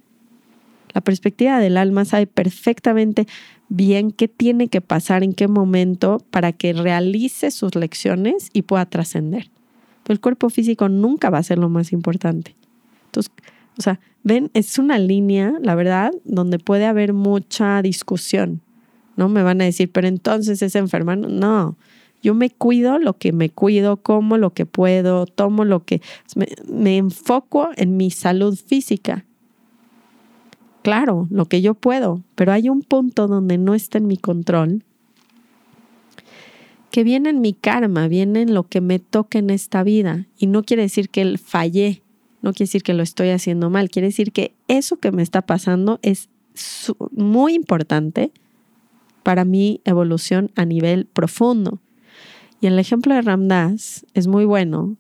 La 0.94 1.02
perspectiva 1.02 1.60
del 1.60 1.78
alma 1.78 2.06
sabe 2.06 2.28
perfectamente 2.28 3.28
bien 3.70 4.12
qué 4.12 4.28
tiene 4.28 4.68
que 4.68 4.82
pasar, 4.82 5.24
en 5.24 5.34
qué 5.34 5.48
momento, 5.48 6.20
para 6.30 6.52
que 6.52 6.74
realice 6.74 7.52
sus 7.52 7.76
lecciones 7.76 8.50
y 8.54 8.64
pueda 8.64 8.86
trascender 8.86 9.50
el 10.12 10.20
cuerpo 10.20 10.50
físico 10.50 10.90
nunca 10.90 11.30
va 11.30 11.40
a 11.40 11.44
ser 11.44 11.58
lo 11.58 11.70
más 11.70 11.92
importante. 11.92 12.56
Entonces, 13.06 13.32
o 13.78 13.82
sea, 13.82 14.00
ven, 14.24 14.52
es 14.54 14.78
una 14.78 15.00
línea, 15.00 15.54
la 15.62 15.76
verdad, 15.76 16.12
donde 16.24 16.60
puede 16.60 16.86
haber 16.86 17.14
mucha 17.14 17.82
discusión, 17.82 18.62
¿no? 19.16 19.30
Me 19.30 19.44
van 19.44 19.62
a 19.62 19.66
decir, 19.66 19.92
pero 19.92 20.08
entonces 20.08 20.62
es 20.62 20.76
enferma. 20.76 21.16
No, 21.16 21.78
yo 22.22 22.34
me 22.34 22.50
cuido 22.50 23.00
lo 23.00 23.18
que 23.18 23.32
me 23.32 23.50
cuido, 23.50 23.98
como 23.98 24.38
lo 24.38 24.54
que 24.54 24.66
puedo, 24.66 25.26
tomo 25.26 25.66
lo 25.66 25.86
que... 25.86 26.02
Me, 26.36 26.48
me 26.68 26.98
enfoco 26.98 27.70
en 27.76 27.98
mi 27.98 28.12
salud 28.12 28.58
física. 28.58 29.26
Claro, 30.82 31.28
lo 31.30 31.46
que 31.46 31.62
yo 31.62 31.76
puedo, 31.76 32.24
pero 32.36 32.52
hay 32.52 32.70
un 32.70 32.82
punto 32.82 33.28
donde 33.28 33.58
no 33.58 33.76
está 33.76 34.00
en 34.00 34.08
mi 34.08 34.18
control 34.18 34.84
que 36.92 37.04
viene 37.04 37.30
en 37.30 37.42
mi 37.42 37.54
karma, 37.54 38.08
viene 38.08 38.42
en 38.42 38.54
lo 38.54 38.64
que 38.64 38.82
me 38.82 39.00
toca 39.00 39.40
en 39.40 39.50
esta 39.50 39.82
vida. 39.82 40.28
Y 40.38 40.48
no 40.48 40.64
quiere 40.64 40.84
decir 40.84 41.10
que 41.10 41.38
fallé, 41.38 42.04
no 42.42 42.52
quiere 42.52 42.68
decir 42.68 42.84
que 42.84 42.94
lo 42.94 43.02
estoy 43.02 43.30
haciendo 43.30 43.70
mal, 43.70 43.90
quiere 43.90 44.10
decir 44.10 44.32
que 44.32 44.54
eso 44.68 44.98
que 44.98 45.12
me 45.12 45.24
está 45.24 45.42
pasando 45.42 46.00
es 46.02 46.30
muy 47.12 47.54
importante 47.54 48.32
para 49.24 49.46
mi 49.46 49.80
evolución 49.86 50.52
a 50.56 50.66
nivel 50.66 51.06
profundo. 51.06 51.80
Y 52.60 52.68
el 52.68 52.78
ejemplo 52.78 53.16
de 53.16 53.22
Ramdas 53.22 54.06
es 54.14 54.28
muy 54.28 54.46
bueno 54.46 54.98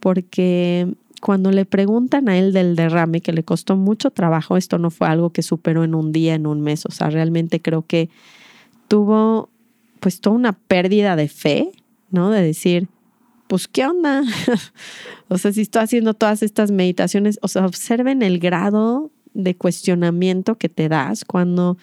porque 0.00 0.94
cuando 1.20 1.50
le 1.52 1.64
preguntan 1.66 2.28
a 2.28 2.38
él 2.38 2.52
del 2.52 2.76
derrame, 2.76 3.20
que 3.20 3.32
le 3.32 3.44
costó 3.44 3.76
mucho 3.76 4.10
trabajo, 4.10 4.56
esto 4.56 4.78
no 4.78 4.90
fue 4.90 5.08
algo 5.08 5.30
que 5.30 5.42
superó 5.42 5.84
en 5.84 5.94
un 5.94 6.12
día, 6.12 6.34
en 6.34 6.46
un 6.46 6.60
mes, 6.60 6.86
o 6.86 6.90
sea, 6.90 7.10
realmente 7.10 7.60
creo 7.60 7.86
que 7.86 8.08
tuvo 8.88 9.50
pues 10.00 10.20
toda 10.20 10.34
una 10.34 10.52
pérdida 10.54 11.14
de 11.14 11.28
fe, 11.28 11.70
¿no? 12.10 12.30
De 12.30 12.42
decir, 12.42 12.88
pues, 13.46 13.68
¿qué 13.68 13.84
onda? 13.84 14.22
o 15.28 15.36
sea, 15.36 15.52
si 15.52 15.60
estoy 15.60 15.82
haciendo 15.82 16.14
todas 16.14 16.42
estas 16.42 16.70
meditaciones, 16.70 17.38
o 17.42 17.48
sea, 17.48 17.66
observen 17.66 18.22
el 18.22 18.38
grado 18.38 19.10
de 19.34 19.56
cuestionamiento 19.56 20.56
que 20.56 20.68
te 20.68 20.88
das 20.88 21.24
cuando 21.24 21.76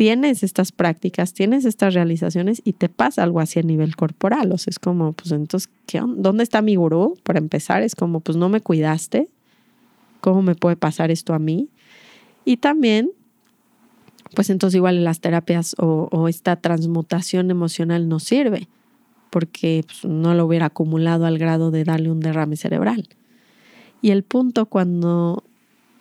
tienes 0.00 0.42
estas 0.42 0.72
prácticas, 0.72 1.34
tienes 1.34 1.66
estas 1.66 1.92
realizaciones 1.92 2.62
y 2.64 2.72
te 2.72 2.88
pasa 2.88 3.22
algo 3.22 3.38
así 3.38 3.58
a 3.58 3.62
nivel 3.62 3.96
corporal. 3.96 4.50
O 4.50 4.56
sea, 4.56 4.70
es 4.70 4.78
como, 4.78 5.12
pues 5.12 5.30
entonces, 5.30 5.68
¿qué 5.84 6.00
¿dónde 6.02 6.42
está 6.42 6.62
mi 6.62 6.74
gurú? 6.74 7.18
Para 7.22 7.38
empezar, 7.38 7.82
es 7.82 7.94
como, 7.94 8.20
pues 8.20 8.38
no 8.38 8.48
me 8.48 8.62
cuidaste. 8.62 9.28
¿Cómo 10.22 10.40
me 10.40 10.54
puede 10.54 10.76
pasar 10.76 11.10
esto 11.10 11.34
a 11.34 11.38
mí? 11.38 11.68
Y 12.46 12.56
también 12.56 13.10
pues 14.34 14.48
entonces 14.48 14.76
igual 14.76 15.04
las 15.04 15.20
terapias 15.20 15.76
o, 15.76 16.28
esta 16.28 16.56
transmutación 16.56 17.50
emocional 17.50 18.08
no 18.08 18.20
sirve 18.20 18.68
porque 19.28 19.84
pues, 19.86 20.06
no 20.06 20.32
lo 20.32 20.46
hubiera 20.46 20.66
acumulado 20.66 21.26
al 21.26 21.36
grado 21.36 21.70
de 21.70 21.84
darle 21.84 22.10
un 22.10 22.20
derrame 22.20 22.56
cerebral. 22.56 23.06
Y 24.00 24.12
el 24.12 24.22
punto 24.22 24.64
cuando, 24.64 25.44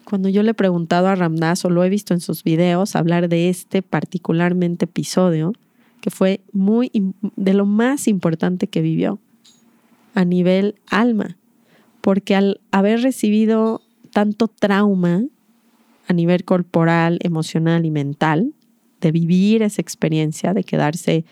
cuando 0.09 0.27
yo 0.27 0.43
le 0.43 0.51
he 0.51 0.55
preguntado 0.55 1.07
a 1.07 1.15
Ramdas 1.15 1.63
o 1.65 1.69
lo 1.69 1.83
he 1.83 1.89
visto 1.89 2.13
en 2.13 2.19
sus 2.19 2.43
videos 2.43 2.95
hablar 2.95 3.29
de 3.29 3.49
este 3.49 3.81
particularmente 3.81 4.85
episodio, 4.85 5.53
que 6.01 6.09
fue 6.09 6.41
muy 6.51 6.91
de 7.35 7.53
lo 7.53 7.65
más 7.65 8.07
importante 8.07 8.67
que 8.67 8.81
vivió 8.81 9.19
a 10.15 10.25
nivel 10.25 10.75
alma, 10.89 11.37
porque 12.01 12.35
al 12.35 12.59
haber 12.71 13.01
recibido 13.01 13.81
tanto 14.11 14.47
trauma 14.47 15.23
a 16.07 16.13
nivel 16.13 16.43
corporal, 16.43 17.19
emocional 17.21 17.85
y 17.85 17.91
mental, 17.91 18.53
de 19.01 19.11
vivir 19.11 19.61
esa 19.61 19.81
experiencia, 19.81 20.53
de 20.53 20.63
quedarse 20.63 21.23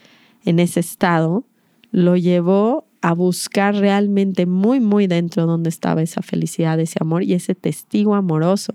en 0.45 0.59
ese 0.59 0.79
estado, 0.79 1.45
lo 1.91 2.15
llevó 2.15 2.85
a 3.01 3.13
buscar 3.13 3.75
realmente 3.75 4.45
muy, 4.45 4.79
muy 4.79 5.07
dentro 5.07 5.45
donde 5.45 5.69
estaba 5.69 6.01
esa 6.01 6.21
felicidad, 6.21 6.79
ese 6.79 6.97
amor 6.99 7.23
y 7.23 7.33
ese 7.33 7.55
testigo 7.55 8.15
amoroso, 8.15 8.73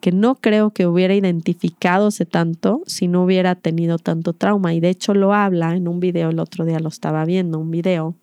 que 0.00 0.12
no 0.12 0.36
creo 0.36 0.70
que 0.70 0.86
hubiera 0.86 1.14
identificadose 1.14 2.24
tanto 2.24 2.82
si 2.86 3.08
no 3.08 3.24
hubiera 3.24 3.54
tenido 3.54 3.98
tanto 3.98 4.32
trauma. 4.32 4.74
Y 4.74 4.80
de 4.80 4.90
hecho 4.90 5.14
lo 5.14 5.34
habla 5.34 5.74
en 5.74 5.88
un 5.88 5.98
video, 5.98 6.30
el 6.30 6.38
otro 6.38 6.64
día 6.64 6.78
lo 6.78 6.88
estaba 6.88 7.24
viendo, 7.24 7.58
un 7.58 7.70
video. 7.70 8.14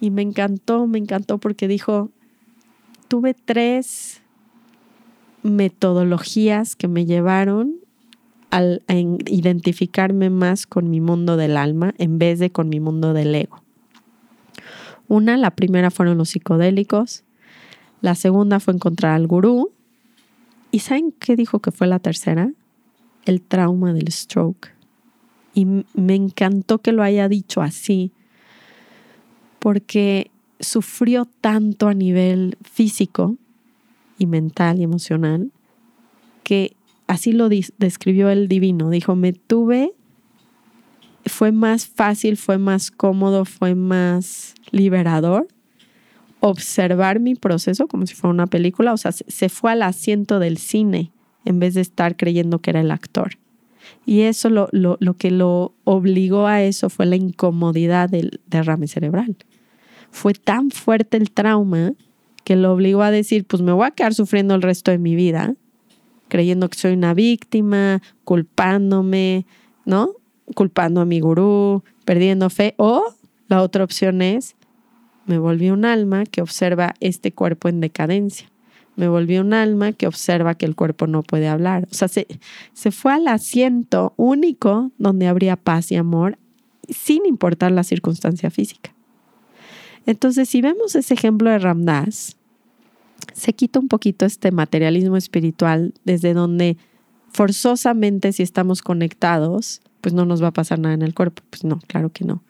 Y 0.00 0.10
me 0.10 0.22
encantó, 0.22 0.86
me 0.86 0.98
encantó 0.98 1.38
porque 1.38 1.68
dijo, 1.68 2.10
tuve 3.08 3.34
tres 3.34 4.20
metodologías 5.42 6.76
que 6.76 6.88
me 6.88 7.06
llevaron 7.06 7.76
al, 8.50 8.82
a 8.88 8.94
identificarme 8.94 10.30
más 10.30 10.66
con 10.66 10.90
mi 10.90 11.00
mundo 11.00 11.36
del 11.36 11.56
alma 11.56 11.94
en 11.98 12.18
vez 12.18 12.38
de 12.38 12.50
con 12.50 12.68
mi 12.68 12.80
mundo 12.80 13.12
del 13.12 13.34
ego. 13.34 13.62
Una, 15.08 15.36
la 15.36 15.50
primera 15.50 15.90
fueron 15.90 16.18
los 16.18 16.30
psicodélicos, 16.30 17.24
la 18.00 18.14
segunda 18.14 18.60
fue 18.60 18.74
encontrar 18.74 19.14
al 19.14 19.26
gurú 19.26 19.72
y 20.70 20.80
¿saben 20.80 21.12
qué 21.18 21.34
dijo 21.34 21.60
que 21.60 21.72
fue 21.72 21.86
la 21.86 21.98
tercera? 21.98 22.52
El 23.24 23.40
trauma 23.40 23.92
del 23.92 24.12
stroke. 24.12 24.68
Y 25.54 25.64
me 25.64 26.14
encantó 26.14 26.78
que 26.78 26.92
lo 26.92 27.02
haya 27.02 27.28
dicho 27.28 27.62
así, 27.62 28.12
porque 29.58 30.30
sufrió 30.60 31.26
tanto 31.40 31.88
a 31.88 31.94
nivel 31.94 32.56
físico 32.62 33.36
y 34.18 34.26
mental 34.26 34.78
y 34.78 34.84
emocional, 34.84 35.50
que 36.44 36.76
así 37.06 37.32
lo 37.32 37.48
describió 37.48 38.28
el 38.28 38.46
divino. 38.46 38.90
Dijo, 38.90 39.16
me 39.16 39.32
tuve, 39.32 39.94
fue 41.28 41.52
más 41.52 41.86
fácil, 41.86 42.36
fue 42.36 42.58
más 42.58 42.90
cómodo, 42.90 43.44
fue 43.44 43.74
más 43.74 44.54
liberador 44.70 45.48
observar 46.40 47.20
mi 47.20 47.34
proceso 47.34 47.88
como 47.88 48.06
si 48.06 48.14
fuera 48.14 48.32
una 48.32 48.46
película, 48.46 48.92
o 48.92 48.96
sea, 48.96 49.12
se 49.12 49.48
fue 49.48 49.72
al 49.72 49.82
asiento 49.82 50.38
del 50.38 50.58
cine 50.58 51.10
en 51.44 51.58
vez 51.58 51.74
de 51.74 51.80
estar 51.80 52.16
creyendo 52.16 52.60
que 52.60 52.70
era 52.70 52.80
el 52.80 52.90
actor. 52.90 53.38
Y 54.04 54.22
eso 54.22 54.50
lo, 54.50 54.68
lo, 54.72 54.96
lo 55.00 55.14
que 55.14 55.30
lo 55.30 55.74
obligó 55.84 56.46
a 56.46 56.62
eso 56.62 56.90
fue 56.90 57.06
la 57.06 57.16
incomodidad 57.16 58.08
del 58.08 58.40
derrame 58.46 58.86
cerebral. 58.86 59.36
Fue 60.10 60.34
tan 60.34 60.70
fuerte 60.70 61.16
el 61.16 61.30
trauma 61.30 61.92
que 62.44 62.56
lo 62.56 62.72
obligó 62.72 63.02
a 63.02 63.10
decir, 63.10 63.44
pues 63.44 63.62
me 63.62 63.72
voy 63.72 63.86
a 63.86 63.90
quedar 63.90 64.14
sufriendo 64.14 64.54
el 64.54 64.62
resto 64.62 64.90
de 64.90 64.98
mi 64.98 65.14
vida, 65.14 65.54
creyendo 66.28 66.68
que 66.68 66.78
soy 66.78 66.92
una 66.92 67.14
víctima, 67.14 68.02
culpándome, 68.24 69.46
¿no? 69.84 70.14
Culpando 70.54 71.00
a 71.00 71.04
mi 71.04 71.20
gurú, 71.20 71.82
perdiendo 72.04 72.50
fe. 72.50 72.74
O 72.76 73.14
la 73.48 73.62
otra 73.62 73.84
opción 73.84 74.22
es, 74.22 74.56
me 75.26 75.38
volví 75.38 75.70
un 75.70 75.84
alma 75.84 76.24
que 76.24 76.42
observa 76.42 76.94
este 77.00 77.32
cuerpo 77.32 77.68
en 77.68 77.80
decadencia. 77.80 78.50
Me 78.96 79.08
volví 79.08 79.38
un 79.38 79.54
alma 79.54 79.92
que 79.92 80.06
observa 80.06 80.54
que 80.54 80.66
el 80.66 80.74
cuerpo 80.74 81.06
no 81.06 81.22
puede 81.22 81.48
hablar. 81.48 81.86
O 81.90 81.94
sea, 81.94 82.08
se, 82.08 82.26
se 82.72 82.90
fue 82.90 83.12
al 83.12 83.28
asiento 83.28 84.12
único 84.16 84.90
donde 84.98 85.28
habría 85.28 85.56
paz 85.56 85.92
y 85.92 85.96
amor 85.96 86.38
sin 86.88 87.26
importar 87.26 87.70
la 87.72 87.84
circunstancia 87.84 88.50
física. 88.50 88.92
Entonces, 90.06 90.48
si 90.48 90.62
vemos 90.62 90.94
ese 90.94 91.14
ejemplo 91.14 91.50
de 91.50 91.58
Ramdas, 91.58 92.36
se 93.34 93.52
quita 93.52 93.78
un 93.78 93.88
poquito 93.88 94.24
este 94.24 94.50
materialismo 94.50 95.16
espiritual 95.16 95.94
desde 96.04 96.34
donde 96.34 96.76
forzosamente 97.30 98.32
si 98.32 98.42
estamos 98.42 98.82
conectados, 98.82 99.82
pues 100.00 100.14
no 100.14 100.24
nos 100.24 100.42
va 100.42 100.48
a 100.48 100.52
pasar 100.52 100.78
nada 100.78 100.94
en 100.94 101.02
el 101.02 101.14
cuerpo. 101.14 101.42
Pues 101.50 101.64
no, 101.64 101.78
claro 101.86 102.10
que 102.10 102.24
no. 102.24 102.42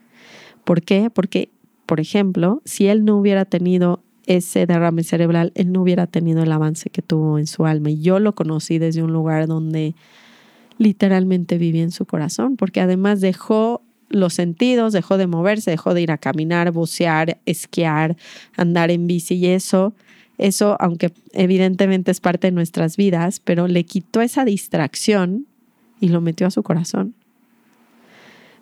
¿Por 0.65 0.83
qué? 0.83 1.11
Porque, 1.11 1.51
por 1.87 2.01
ejemplo, 2.01 2.63
si 2.65 2.87
él 2.87 3.05
no 3.05 3.17
hubiera 3.17 3.45
tenido 3.45 4.03
ese 4.27 4.67
derrame 4.67 5.03
cerebral, 5.05 5.53
él 5.55 5.73
no 5.73 5.81
hubiera 5.81 6.07
tenido 6.07 6.43
el 6.43 6.53
avance 6.53 6.91
que 6.91 7.01
tuvo 7.01 7.39
en 7.39 7.47
su 7.47 7.65
alma. 7.65 7.91
Y 7.91 8.01
yo 8.01 8.19
lo 8.19 8.35
conocí 8.35 8.79
desde 8.79 9.03
un 9.03 9.13
lugar 9.13 9.47
donde 9.47 9.95
literalmente 10.77 11.59
vivía 11.59 11.83
en 11.83 11.91
su 11.91 12.05
corazón, 12.05 12.57
porque 12.57 12.81
además 12.81 13.21
dejó 13.21 13.83
los 14.11 14.35
sentidos, 14.35 14.93
dejó 14.93 15.17
de 15.19 15.27
moverse, 15.27 15.71
dejó 15.71 15.95
de 15.95 16.03
ir 16.03 16.13
a 16.13 16.19
caminar, 16.19 16.71
bucear, 16.73 17.39
esquiar, 17.47 18.17
andar 18.57 18.91
en 18.91 19.07
bici 19.07 19.35
y 19.35 19.47
eso, 19.47 19.95
eso, 20.39 20.77
aunque 20.81 21.13
evidentemente 21.33 22.11
es 22.11 22.21
parte 22.21 22.47
de 22.47 22.53
nuestras 22.53 22.97
vidas, 22.97 23.41
pero 23.41 23.67
le 23.67 23.85
quitó 23.85 24.21
esa 24.21 24.45
distracción 24.45 25.47
y 26.01 26.09
lo 26.09 26.21
metió 26.21 26.47
a 26.47 26.51
su 26.51 26.63
corazón. 26.63 27.15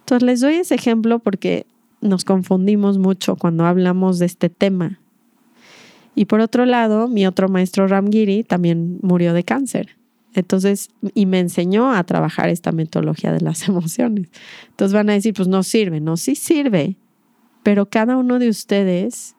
Entonces 0.06 0.25
les 0.25 0.40
doy 0.40 0.54
ese 0.54 0.76
ejemplo 0.76 1.18
porque 1.18 1.66
nos 2.00 2.25
confundimos 2.25 2.96
mucho 2.96 3.34
cuando 3.34 3.66
hablamos 3.66 4.20
de 4.20 4.26
este 4.26 4.48
tema. 4.48 5.00
Y 6.14 6.26
por 6.26 6.38
otro 6.38 6.64
lado, 6.64 7.08
mi 7.08 7.26
otro 7.26 7.48
maestro 7.48 7.88
Ramgiri 7.88 8.44
también 8.44 9.00
murió 9.02 9.34
de 9.34 9.42
cáncer. 9.42 9.96
Entonces, 10.32 10.90
y 11.12 11.26
me 11.26 11.40
enseñó 11.40 11.92
a 11.92 12.04
trabajar 12.04 12.50
esta 12.50 12.70
metodología 12.70 13.32
de 13.32 13.40
las 13.40 13.66
emociones. 13.68 14.28
Entonces 14.68 14.94
van 14.94 15.10
a 15.10 15.14
decir, 15.14 15.34
pues 15.34 15.48
no 15.48 15.64
sirve, 15.64 15.98
no, 15.98 16.16
sí 16.16 16.36
sirve, 16.36 16.94
pero 17.64 17.86
cada 17.86 18.16
uno 18.16 18.38
de 18.38 18.48
ustedes, 18.48 19.34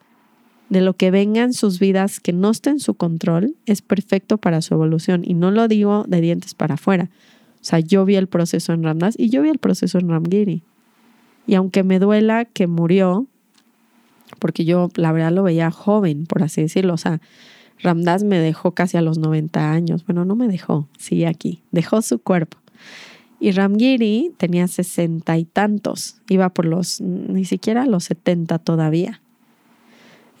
de 0.68 0.82
lo 0.82 0.92
que 0.92 1.10
venga 1.10 1.44
en 1.44 1.54
sus 1.54 1.78
vidas 1.78 2.20
que 2.20 2.34
no 2.34 2.50
esté 2.50 2.68
en 2.68 2.80
su 2.80 2.92
control, 2.92 3.56
es 3.64 3.80
perfecto 3.80 4.36
para 4.36 4.60
su 4.60 4.74
evolución. 4.74 5.22
Y 5.24 5.32
no 5.32 5.50
lo 5.50 5.66
digo 5.66 6.04
de 6.06 6.20
dientes 6.20 6.52
para 6.52 6.74
afuera. 6.74 7.08
Sea, 7.68 7.80
yo 7.80 8.06
vi 8.06 8.16
el 8.16 8.28
proceso 8.28 8.72
en 8.72 8.82
Ramdas 8.82 9.14
y 9.18 9.28
yo 9.28 9.42
vi 9.42 9.50
el 9.50 9.58
proceso 9.58 9.98
en 9.98 10.08
Ramgiri. 10.08 10.62
Y 11.46 11.54
aunque 11.54 11.82
me 11.82 11.98
duela 11.98 12.46
que 12.46 12.66
murió, 12.66 13.26
porque 14.38 14.64
yo 14.64 14.88
la 14.94 15.12
verdad 15.12 15.32
lo 15.32 15.42
veía 15.42 15.70
joven, 15.70 16.24
por 16.24 16.42
así 16.42 16.62
decirlo, 16.62 16.94
o 16.94 16.96
sea, 16.96 17.20
Ramdas 17.80 18.24
me 18.24 18.38
dejó 18.38 18.72
casi 18.72 18.96
a 18.96 19.02
los 19.02 19.18
90 19.18 19.70
años. 19.70 20.06
Bueno, 20.06 20.24
no 20.24 20.34
me 20.34 20.48
dejó, 20.48 20.88
sí, 20.98 21.26
aquí, 21.26 21.60
dejó 21.70 22.00
su 22.00 22.18
cuerpo. 22.20 22.56
Y 23.38 23.50
Ramgiri 23.50 24.32
tenía 24.38 24.66
sesenta 24.66 25.36
y 25.36 25.44
tantos, 25.44 26.22
iba 26.30 26.48
por 26.48 26.64
los, 26.64 27.02
ni 27.02 27.44
siquiera 27.44 27.84
los 27.84 28.04
70 28.04 28.60
todavía. 28.60 29.20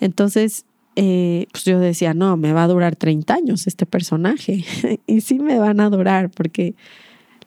Entonces, 0.00 0.64
eh, 0.96 1.46
pues 1.52 1.64
yo 1.66 1.78
decía, 1.78 2.14
no, 2.14 2.38
me 2.38 2.54
va 2.54 2.64
a 2.64 2.68
durar 2.68 2.96
30 2.96 3.34
años 3.34 3.66
este 3.66 3.84
personaje. 3.84 4.64
y 5.06 5.20
sí 5.20 5.38
me 5.38 5.58
van 5.58 5.80
a 5.80 5.90
durar 5.90 6.30
porque 6.30 6.74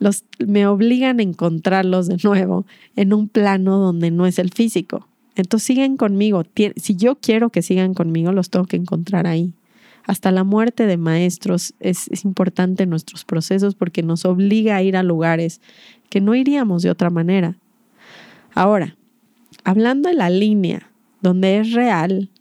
los, 0.01 0.25
me 0.39 0.65
obligan 0.65 1.20
a 1.20 1.24
encontrarlos 1.24 2.08
de 2.08 2.17
nuevo 2.24 2.65
en 2.96 3.13
un 3.13 3.29
plano 3.29 3.77
donde 3.77 4.10
no 4.10 4.25
es 4.25 4.39
el 4.39 4.50
físico. 4.50 5.08
Entonces 5.36 5.67
siguen 5.67 5.96
conmigo. 5.96 6.43
Si 6.75 6.96
yo 6.96 7.20
quiero 7.20 7.51
que 7.51 7.62
sigan 7.62 7.93
conmigo, 7.93 8.31
los 8.31 8.50
tengo 8.50 8.65
que 8.65 8.77
encontrar 8.77 9.27
ahí. 9.27 9.53
Hasta 10.08 10.31
la 10.31 10.43
muerte 10.43 10.88
de 10.88 10.98
maestros 10.98 11.75
es, 11.79 12.08
es 12.08 12.25
importante 12.25 12.84
en 12.84 12.89
nuestros 12.89 13.25
procesos 13.25 13.75
porque 13.75 14.01
nos 14.01 14.25
obliga 14.25 14.75
a 14.75 14.81
ir 14.81 14.98
a 14.98 15.03
lugares 15.03 15.62
que 16.10 16.20
no 16.20 16.34
iríamos 16.34 16.81
de 16.81 16.89
otra 16.89 17.12
manera. 17.12 17.58
Ahora, 18.55 18.98
hablando 19.63 20.10
de 20.10 20.15
la 20.15 20.31
línea 20.31 20.89
donde 21.22 21.60
es 21.60 21.74
real 21.74 22.31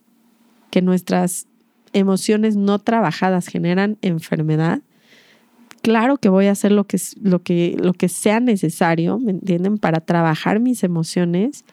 que 0.71 0.81
nuestras 0.81 1.47
emociones 1.93 2.57
no 2.57 2.79
trabajadas 2.79 3.49
generan 3.49 3.99
enfermedad, 4.01 4.81
claro 5.83 6.17
que 6.17 6.29
voy 6.29 6.47
a 6.47 6.53
hacer 6.53 6.73
lo 6.73 6.85
que, 6.85 6.99
lo 7.21 7.43
que, 7.43 7.77
lo 7.79 7.93
que 7.93 8.09
sea 8.09 8.41
necesario, 8.41 9.19
¿me 9.19 9.33
entienden? 9.33 9.79
Para 9.79 10.01
trabajar 10.01 10.61
mis 10.61 10.85
emociones 10.85 11.65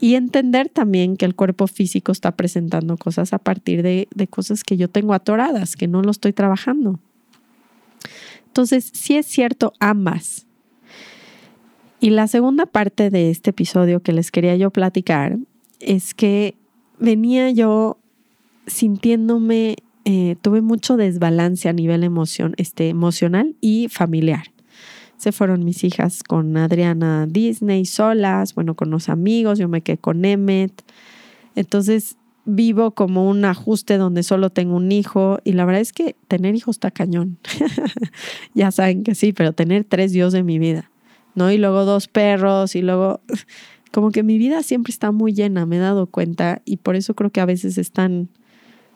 y 0.00 0.14
entender 0.14 0.68
también 0.68 1.16
que 1.16 1.24
el 1.24 1.34
cuerpo 1.34 1.66
físico 1.66 2.12
está 2.12 2.32
presentando 2.32 2.96
cosas 2.96 3.32
a 3.32 3.38
partir 3.38 3.82
de, 3.82 4.08
de 4.14 4.26
cosas 4.26 4.64
que 4.64 4.76
yo 4.76 4.88
tengo 4.88 5.14
atoradas, 5.14 5.76
que 5.76 5.88
no 5.88 6.02
lo 6.02 6.10
estoy 6.10 6.32
trabajando. 6.32 6.98
Entonces, 8.46 8.90
sí 8.92 9.16
es 9.16 9.26
cierto 9.26 9.72
ambas. 9.80 10.46
Y 12.00 12.10
la 12.10 12.28
segunda 12.28 12.66
parte 12.66 13.10
de 13.10 13.30
este 13.30 13.50
episodio 13.50 14.00
que 14.00 14.12
les 14.12 14.30
quería 14.30 14.56
yo 14.56 14.70
platicar 14.70 15.38
es 15.80 16.12
que 16.12 16.54
venía 16.98 17.50
yo 17.50 17.98
sintiéndome, 18.66 19.76
eh, 20.04 20.36
tuve 20.42 20.60
mucho 20.60 20.96
desbalance 20.96 21.68
a 21.68 21.72
nivel 21.72 22.04
emoción, 22.04 22.54
este, 22.58 22.88
emocional 22.88 23.56
y 23.60 23.88
familiar. 23.88 24.52
Se 25.16 25.32
fueron 25.32 25.64
mis 25.64 25.84
hijas 25.84 26.22
con 26.22 26.56
Adriana 26.56 27.26
Disney 27.26 27.86
solas, 27.86 28.54
bueno, 28.54 28.74
con 28.74 28.90
los 28.90 29.08
amigos, 29.08 29.58
yo 29.58 29.68
me 29.68 29.80
quedé 29.80 29.96
con 29.96 30.24
Emmet. 30.24 30.82
Entonces 31.54 32.16
vivo 32.44 32.90
como 32.90 33.28
un 33.28 33.44
ajuste 33.44 33.96
donde 33.96 34.22
solo 34.22 34.50
tengo 34.50 34.76
un 34.76 34.92
hijo 34.92 35.38
y 35.44 35.52
la 35.52 35.64
verdad 35.64 35.80
es 35.80 35.92
que 35.92 36.16
tener 36.28 36.54
hijos 36.54 36.76
está 36.76 36.90
cañón. 36.90 37.38
ya 38.54 38.70
saben 38.70 39.02
que 39.02 39.14
sí, 39.14 39.32
pero 39.32 39.52
tener 39.52 39.84
tres 39.84 40.12
dios 40.12 40.32
de 40.32 40.42
mi 40.42 40.58
vida, 40.58 40.90
¿no? 41.34 41.50
Y 41.50 41.58
luego 41.58 41.84
dos 41.84 42.08
perros 42.08 42.76
y 42.76 42.82
luego 42.82 43.20
como 43.92 44.10
que 44.10 44.22
mi 44.22 44.36
vida 44.36 44.62
siempre 44.62 44.90
está 44.90 45.12
muy 45.12 45.32
llena, 45.32 45.64
me 45.64 45.76
he 45.76 45.80
dado 45.80 46.06
cuenta 46.06 46.60
y 46.64 46.78
por 46.78 46.96
eso 46.96 47.14
creo 47.14 47.30
que 47.30 47.40
a 47.40 47.46
veces 47.46 47.78
es 47.78 47.92
tan 47.92 48.28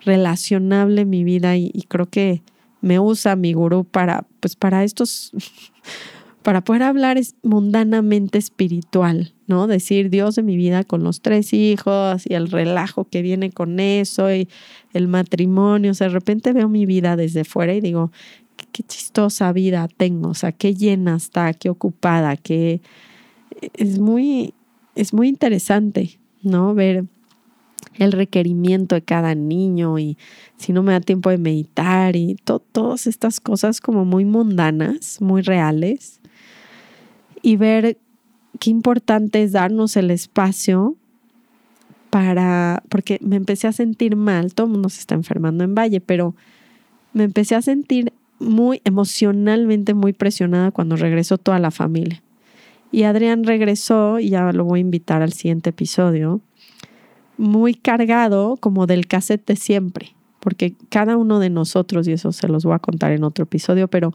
relacionable 0.01 1.05
mi 1.05 1.25
vida 1.25 1.57
y, 1.57 1.71
creo 1.89 2.07
que 2.07 2.43
me 2.81 2.99
usa 3.01 3.37
mi 3.37 3.53
gurú 3.53 3.85
para, 3.85 4.27
pues 4.41 4.57
para 4.57 4.85
estos, 4.85 5.33
para 6.43 6.63
poder 6.63 6.85
hablar 6.85 7.19
mundanamente 7.43 8.39
espiritual, 8.39 9.35
¿no? 9.47 9.67
Decir 9.67 10.11
Dios 10.11 10.37
de 10.37 10.43
mi 10.43 10.57
vida 10.57 10.85
con 10.85 11.03
los 11.03 11.21
tres 11.21 11.53
hijos 11.53 12.23
y 12.25 12.35
el 12.35 12.51
relajo 12.51 13.05
que 13.05 13.23
viene 13.23 13.51
con 13.51 13.81
eso 13.81 14.33
y 14.33 14.49
el 14.93 15.09
matrimonio. 15.09 15.91
O 15.91 15.95
sea, 15.95 16.09
de 16.09 16.15
repente 16.15 16.53
veo 16.53 16.69
mi 16.69 16.87
vida 16.87 17.17
desde 17.17 17.45
fuera 17.45 17.75
y 17.75 17.81
digo, 17.81 18.13
qué, 18.73 18.83
chistosa 18.85 19.53
vida 19.53 19.89
tengo, 19.97 20.31
o 20.31 20.35
sea, 20.35 20.53
qué 20.53 20.75
llena 20.75 21.17
está, 21.17 21.53
qué 21.55 21.71
ocupada, 21.71 22.37
qué 22.37 22.81
es 23.75 23.99
muy, 23.99 24.55
es 24.95 25.13
muy 25.13 25.29
interesante, 25.29 26.21
¿no? 26.43 26.75
Ver 26.75 27.05
el 27.95 28.13
requerimiento 28.13 28.95
de 28.95 29.03
cada 29.03 29.35
niño 29.35 29.99
y 29.99 30.17
si 30.57 30.73
no 30.73 30.83
me 30.83 30.93
da 30.93 31.01
tiempo 31.01 31.31
de 31.31 31.39
meditar 31.39 32.17
y 32.17 32.37
todas 32.73 33.07
estas 33.07 33.41
cosas 33.41 33.81
como 33.81 34.05
muy 34.05 34.25
mundanas, 34.25 35.21
muy 35.21 35.43
reales 35.43 36.21
y 37.43 37.57
ver 37.57 37.99
qué 38.59 38.71
importante 38.71 39.43
es 39.43 39.53
darnos 39.53 39.97
el 39.97 40.11
espacio 40.11 40.97
para, 42.11 42.83
porque 42.89 43.19
me 43.21 43.37
empecé 43.37 43.67
a 43.67 43.73
sentir 43.73 44.17
mal, 44.17 44.55
todo 44.55 44.67
el 44.67 44.73
mundo 44.73 44.89
se 44.89 45.01
está 45.01 45.15
enfermando 45.15 45.65
en 45.65 45.75
Valle, 45.75 46.01
pero 46.01 46.35
me 47.13 47.25
empecé 47.25 47.55
a 47.55 47.63
sentir 47.63 48.13
muy 48.39 48.81
emocionalmente 48.85 49.95
muy 49.95 50.13
presionada 50.13 50.71
cuando 50.71 50.97
regresó 50.97 51.39
toda 51.39 51.59
la 51.59 51.71
familia. 51.71 52.23
Y 52.91 53.03
Adrián 53.03 53.45
regresó, 53.45 54.19
y 54.19 54.31
ya 54.31 54.51
lo 54.53 54.65
voy 54.65 54.79
a 54.79 54.81
invitar 54.81 55.21
al 55.21 55.33
siguiente 55.33 55.71
episodio, 55.71 56.41
muy 57.39 57.75
cargado 57.75 58.57
como 58.57 58.87
del 58.87 59.07
cassette 59.07 59.47
de 59.47 59.57
siempre, 59.57 60.15
porque 60.41 60.75
cada 60.91 61.17
uno 61.17 61.39
de 61.39 61.51
nosotros, 61.51 62.07
y 62.07 62.13
eso 62.13 62.33
se 62.33 62.49
los 62.49 62.65
voy 62.65 62.75
a 62.75 62.81
contar 62.81 63.13
en 63.13 63.25
otro 63.25 63.45
episodio, 63.45 63.89
pero 63.89 64.13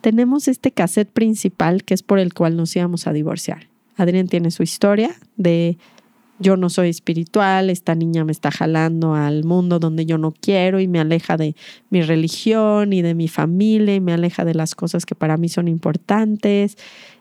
tenemos 0.00 0.48
este 0.48 0.70
cassette 0.70 1.10
principal 1.10 1.84
que 1.84 1.94
es 1.94 2.02
por 2.02 2.18
el 2.18 2.32
cual 2.32 2.56
nos 2.56 2.74
íbamos 2.76 3.06
a 3.06 3.12
divorciar. 3.12 3.68
Adrián 3.96 4.28
tiene 4.28 4.50
su 4.50 4.62
historia 4.62 5.10
de 5.36 5.78
yo 6.40 6.56
no 6.56 6.68
soy 6.68 6.88
espiritual, 6.88 7.70
esta 7.70 7.94
niña 7.94 8.24
me 8.24 8.32
está 8.32 8.50
jalando 8.50 9.14
al 9.14 9.44
mundo 9.44 9.78
donde 9.78 10.04
yo 10.04 10.18
no 10.18 10.32
quiero 10.32 10.80
y 10.80 10.88
me 10.88 10.98
aleja 10.98 11.36
de 11.36 11.54
mi 11.90 12.02
religión 12.02 12.92
y 12.92 13.02
de 13.02 13.14
mi 13.14 13.28
familia 13.28 13.94
y 13.94 14.00
me 14.00 14.12
aleja 14.12 14.44
de 14.44 14.54
las 14.54 14.74
cosas 14.74 15.06
que 15.06 15.14
para 15.14 15.36
mí 15.36 15.48
son 15.48 15.68
importantes 15.68 16.76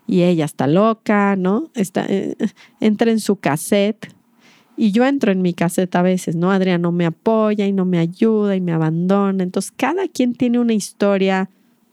y 0.08 0.24
ella 0.24 0.46
está 0.46 0.68
loca, 0.68 1.36
¿no? 1.36 1.70
Está, 1.76 2.06
eh, 2.10 2.36
entra 2.80 3.12
en 3.12 3.20
su 3.20 3.36
cassette 3.36 4.12
y 4.76 4.92
yo 4.92 5.06
entro 5.06 5.32
en 5.32 5.42
mi 5.42 5.54
caseta 5.54 6.00
a 6.00 6.04
veces, 6.04 6.36
¿no? 6.36 6.52
Adrián 6.52 6.82
no 6.82 6.92
me 6.92 7.06
apoya 7.06 7.68
y 7.68 7.74
no 7.74 7.86
me 7.86 8.00
ayuda 8.00 8.56
y 8.56 8.62
me 8.62 8.72
abandona. 8.72 9.44
Entonces, 9.44 9.72
cada 9.76 10.08
quien 10.08 10.34
tiene 10.34 10.60
una 10.60 10.74
historia 10.74 11.50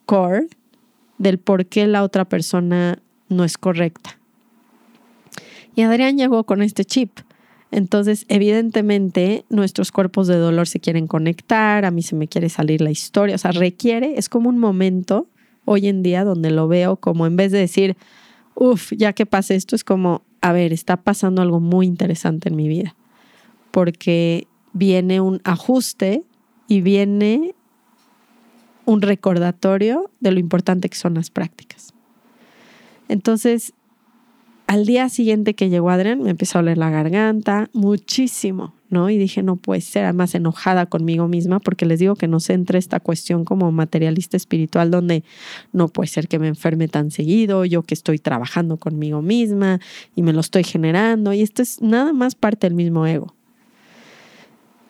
core 0.06 0.46
del 1.18 1.38
por 1.38 1.66
qué 1.66 1.86
la 1.86 2.02
otra 2.02 2.24
persona 2.24 2.98
no 3.28 3.44
es 3.44 3.58
correcta. 3.58 4.18
Y 5.74 5.82
Adrián 5.82 6.16
llegó 6.16 6.44
con 6.44 6.62
este 6.62 6.84
chip. 6.84 7.20
Entonces, 7.70 8.24
evidentemente, 8.28 9.44
nuestros 9.48 9.92
cuerpos 9.92 10.26
de 10.26 10.36
dolor 10.36 10.66
se 10.66 10.80
quieren 10.80 11.06
conectar, 11.06 11.84
a 11.84 11.90
mí 11.90 12.02
se 12.02 12.16
me 12.16 12.26
quiere 12.26 12.48
salir 12.48 12.80
la 12.80 12.90
historia, 12.90 13.36
o 13.36 13.38
sea, 13.38 13.52
requiere, 13.52 14.14
es 14.18 14.28
como 14.28 14.48
un 14.48 14.58
momento 14.58 15.28
hoy 15.64 15.86
en 15.86 16.02
día 16.02 16.24
donde 16.24 16.50
lo 16.50 16.66
veo 16.66 16.96
como 16.96 17.26
en 17.26 17.36
vez 17.36 17.52
de 17.52 17.58
decir, 17.58 17.96
uff, 18.54 18.92
ya 18.92 19.12
que 19.12 19.26
pase 19.26 19.54
esto, 19.54 19.76
es 19.76 19.84
como, 19.84 20.22
a 20.40 20.52
ver, 20.52 20.72
está 20.72 20.98
pasando 20.98 21.42
algo 21.42 21.60
muy 21.60 21.86
interesante 21.86 22.48
en 22.48 22.56
mi 22.56 22.68
vida, 22.68 22.94
porque 23.70 24.46
viene 24.72 25.20
un 25.20 25.40
ajuste 25.44 26.22
y 26.68 26.80
viene 26.80 27.54
un 28.84 29.02
recordatorio 29.02 30.10
de 30.20 30.32
lo 30.32 30.40
importante 30.40 30.88
que 30.88 30.96
son 30.96 31.14
las 31.14 31.30
prácticas. 31.30 31.94
Entonces, 33.08 33.72
al 34.66 34.86
día 34.86 35.08
siguiente 35.08 35.54
que 35.54 35.68
llegó 35.68 35.90
Adrián, 35.90 36.22
me 36.22 36.30
empezó 36.30 36.58
a 36.58 36.62
oler 36.62 36.78
la 36.78 36.90
garganta 36.90 37.68
muchísimo, 37.72 38.74
Y 38.90 39.18
dije, 39.18 39.42
no 39.42 39.54
puede 39.56 39.80
ser, 39.80 40.04
además 40.04 40.34
enojada 40.34 40.86
conmigo 40.86 41.28
misma, 41.28 41.60
porque 41.60 41.86
les 41.86 42.00
digo 42.00 42.16
que 42.16 42.26
no 42.26 42.40
se 42.40 42.54
entre 42.54 42.78
esta 42.78 42.98
cuestión 42.98 43.44
como 43.44 43.70
materialista 43.70 44.36
espiritual, 44.36 44.90
donde 44.90 45.22
no 45.72 45.88
puede 45.88 46.08
ser 46.08 46.26
que 46.26 46.40
me 46.40 46.48
enferme 46.48 46.88
tan 46.88 47.12
seguido, 47.12 47.64
yo 47.64 47.82
que 47.82 47.94
estoy 47.94 48.18
trabajando 48.18 48.78
conmigo 48.78 49.22
misma 49.22 49.80
y 50.16 50.22
me 50.22 50.32
lo 50.32 50.40
estoy 50.40 50.64
generando, 50.64 51.32
y 51.32 51.42
esto 51.42 51.62
es 51.62 51.80
nada 51.80 52.12
más 52.12 52.34
parte 52.34 52.66
del 52.66 52.74
mismo 52.74 53.06
ego. 53.06 53.34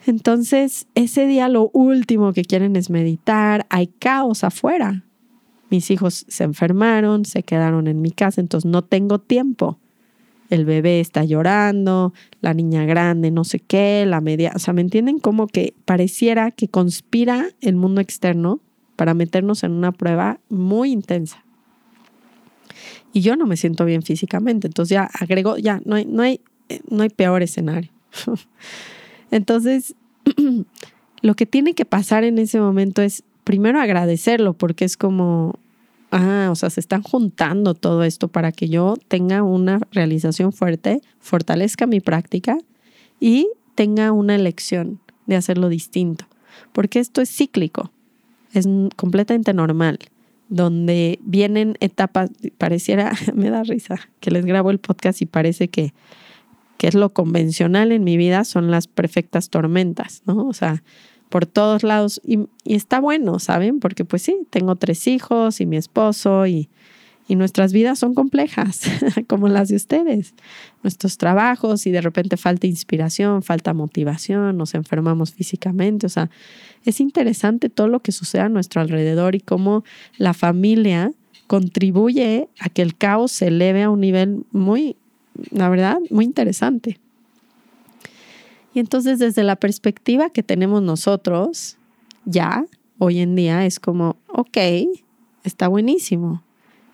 Entonces, 0.07 0.87
ese 0.95 1.27
día 1.27 1.49
lo 1.51 1.71
último 1.75 2.33
que 2.33 2.45
quieren 2.45 2.77
es 2.77 2.89
meditar, 2.89 3.67
hay 3.69 3.89
caos 3.89 4.45
afuera, 4.45 5.05
mis 5.69 5.91
hijos 5.91 6.25
se 6.27 6.45
enfermaron, 6.45 7.27
se 7.27 7.43
quedaron 7.43 7.87
en 7.87 8.01
mi 8.01 8.13
casa, 8.13 8.41
entonces 8.41 8.69
no 8.69 8.83
tengo 8.83 9.21
tiempo. 9.21 9.79
El 10.51 10.65
bebé 10.65 11.01
está 11.01 11.25
llorando, 11.25 12.13
la 12.41 12.55
niña 12.55 12.85
grande, 12.85 13.31
no 13.31 13.45
sé 13.45 13.61
qué, 13.61 14.05
la 14.07 14.21
media, 14.21 14.53
o 14.55 14.59
sea, 14.59 14.75
¿me 14.75 14.81
entienden? 14.83 15.19
Como 15.19 15.47
que 15.47 15.75
pareciera 15.85 16.51
que 16.51 16.69
conspira 16.69 17.49
el 17.61 17.77
mundo 17.77 18.01
externo 18.01 18.61
para 18.97 19.15
meternos 19.15 19.65
en 19.65 19.73
una 19.73 19.93
prueba 19.93 20.41
muy 20.49 20.91
intensa. 20.91 21.45
Y 23.13 23.23
yo 23.23 23.37
no 23.37 23.47
me 23.47 23.57
siento 23.57 23.85
bien 23.85 24.03
físicamente, 24.03 24.67
entonces 24.67 24.95
ya 24.95 25.05
agrego, 25.05 25.57
ya, 25.57 25.81
no 25.85 25.97
hay, 25.97 26.05
no 26.05 26.23
hay, 26.23 26.41
no 26.89 27.03
hay 27.03 27.09
peor 27.09 27.43
escenario. 27.43 27.91
entonces, 29.31 29.95
lo 31.23 31.35
que 31.35 31.47
tiene 31.47 31.75
que 31.75 31.85
pasar 31.85 32.25
en 32.25 32.39
ese 32.39 32.61
momento 32.61 33.03
es 33.03 33.25
primero 33.45 33.81
agradecerlo 33.81 34.53
porque 34.55 34.85
es 34.85 34.97
como, 34.97 35.59
ah, 36.11 36.49
o 36.51 36.55
sea, 36.55 36.70
se 36.70 36.81
están 36.81 37.03
juntando 37.03 37.75
todo 37.75 38.05
esto 38.05 38.29
para 38.29 38.53
que 38.53 38.68
yo 38.68 38.96
tenga 39.09 39.42
una 39.42 39.81
realización 39.92 40.53
fuerte, 40.53 41.01
fortalezca 41.20 41.87
mi 41.87 42.01
práctica 42.01 42.59
y 43.18 43.49
tenga 43.75 44.12
una 44.12 44.35
elección 44.35 45.01
de 45.27 45.37
hacerlo 45.37 45.68
distinto. 45.68 46.27
Porque 46.73 46.99
esto 46.99 47.20
es 47.20 47.31
cíclico, 47.31 47.92
es 48.53 48.68
completamente 48.96 49.55
normal, 49.55 49.99
donde 50.49 51.20
vienen 51.23 51.77
etapas, 51.81 52.31
pareciera, 52.59 53.12
me 53.35 53.51
da 53.51 53.62
risa, 53.62 53.96
que 54.20 54.31
les 54.31 54.44
grabo 54.44 54.70
el 54.70 54.81
podcast 54.81 55.23
y 55.23 55.27
parece 55.27 55.68
que, 55.68 55.94
que 56.77 56.88
es 56.88 56.94
lo 56.94 57.12
convencional 57.12 57.92
en 57.92 58.05
mi 58.05 58.16
vida, 58.16 58.44
son 58.44 58.70
las 58.70 58.87
perfectas 58.87 59.51
tormentas, 59.51 60.23
¿no? 60.27 60.46
O 60.46 60.53
sea, 60.53 60.83
por 61.31 61.47
todos 61.47 61.83
lados 61.83 62.21
y, 62.25 62.40
está 62.66 63.01
bueno, 63.01 63.38
¿saben? 63.38 63.81
Porque 63.81 64.05
pues 64.05 64.21
sí, 64.21 64.37
tengo 64.51 64.77
tres 64.77 65.07
hijos 65.07 65.61
y 65.61 65.66
mi 65.66 65.79
esposo 65.79 66.47
y, 66.47 66.69
y 67.29 67.37
nuestras 67.37 67.73
vidas 67.73 67.99
son 67.99 68.14
complejas, 68.14 68.83
como 69.29 69.49
las 69.49 69.69
de 69.69 69.77
ustedes. 69.77 70.35
Nuestros 70.83 71.16
trabajos 71.16 71.87
y 71.87 71.93
de 71.93 72.01
repente 72.03 72.37
falta 72.37 72.66
inspiración, 72.66 73.43
falta 73.43 73.73
motivación, 73.73 74.59
nos 74.59 74.75
enfermamos 74.75 75.33
físicamente. 75.33 76.07
O 76.07 76.11
sea, 76.11 76.29
es 76.85 77.01
interesante 77.01 77.71
todo 77.71 77.88
lo 77.88 78.01
que 78.01 78.12
sucede 78.12 78.43
a 78.43 78.49
nuestro 78.49 78.81
alrededor 78.81 79.35
y 79.37 79.40
cómo 79.40 79.85
la 80.19 80.35
familia 80.35 81.12
contribuye 81.47 82.49
a 82.59 82.69
que 82.69 82.83
el 82.83 82.97
caos 82.97 83.33
se 83.33 83.49
eleve 83.49 83.85
a 83.85 83.90
un 83.90 84.01
nivel 84.01 84.45
muy, 84.51 84.97
la 85.51 85.69
verdad, 85.69 85.99
muy 86.11 86.25
interesante. 86.25 86.99
Y 88.72 88.78
entonces 88.78 89.18
desde 89.18 89.42
la 89.42 89.56
perspectiva 89.56 90.30
que 90.30 90.42
tenemos 90.42 90.83
nosotros, 90.83 91.76
ya, 92.24 92.64
hoy 92.98 93.18
en 93.18 93.35
día, 93.35 93.66
es 93.66 93.80
como, 93.80 94.16
ok, 94.28 94.59
está 95.42 95.68
buenísimo. 95.68 96.42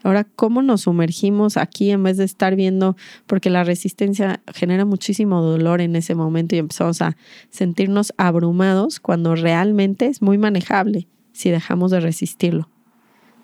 Ahora, 0.03 0.25
¿cómo 0.25 0.63
nos 0.63 0.83
sumergimos 0.83 1.57
aquí 1.57 1.91
en 1.91 2.03
vez 2.03 2.17
de 2.17 2.25
estar 2.25 2.55
viendo? 2.55 2.97
Porque 3.27 3.51
la 3.51 3.65
resistencia 3.65 4.41
genera 4.55 4.85
muchísimo 4.85 5.43
dolor 5.43 5.81
en 5.81 5.97
ese 5.97 6.15
momento 6.15 6.55
y 6.55 6.59
empezamos 6.59 7.03
a 7.03 7.17
sentirnos 7.51 8.15
abrumados 8.17 9.01
cuando 9.01 9.35
realmente 9.35 10.07
es 10.07 10.23
muy 10.23 10.39
manejable 10.39 11.09
si 11.33 11.51
dejamos 11.51 11.91
de 11.91 12.01
resistirlo. 12.01 12.69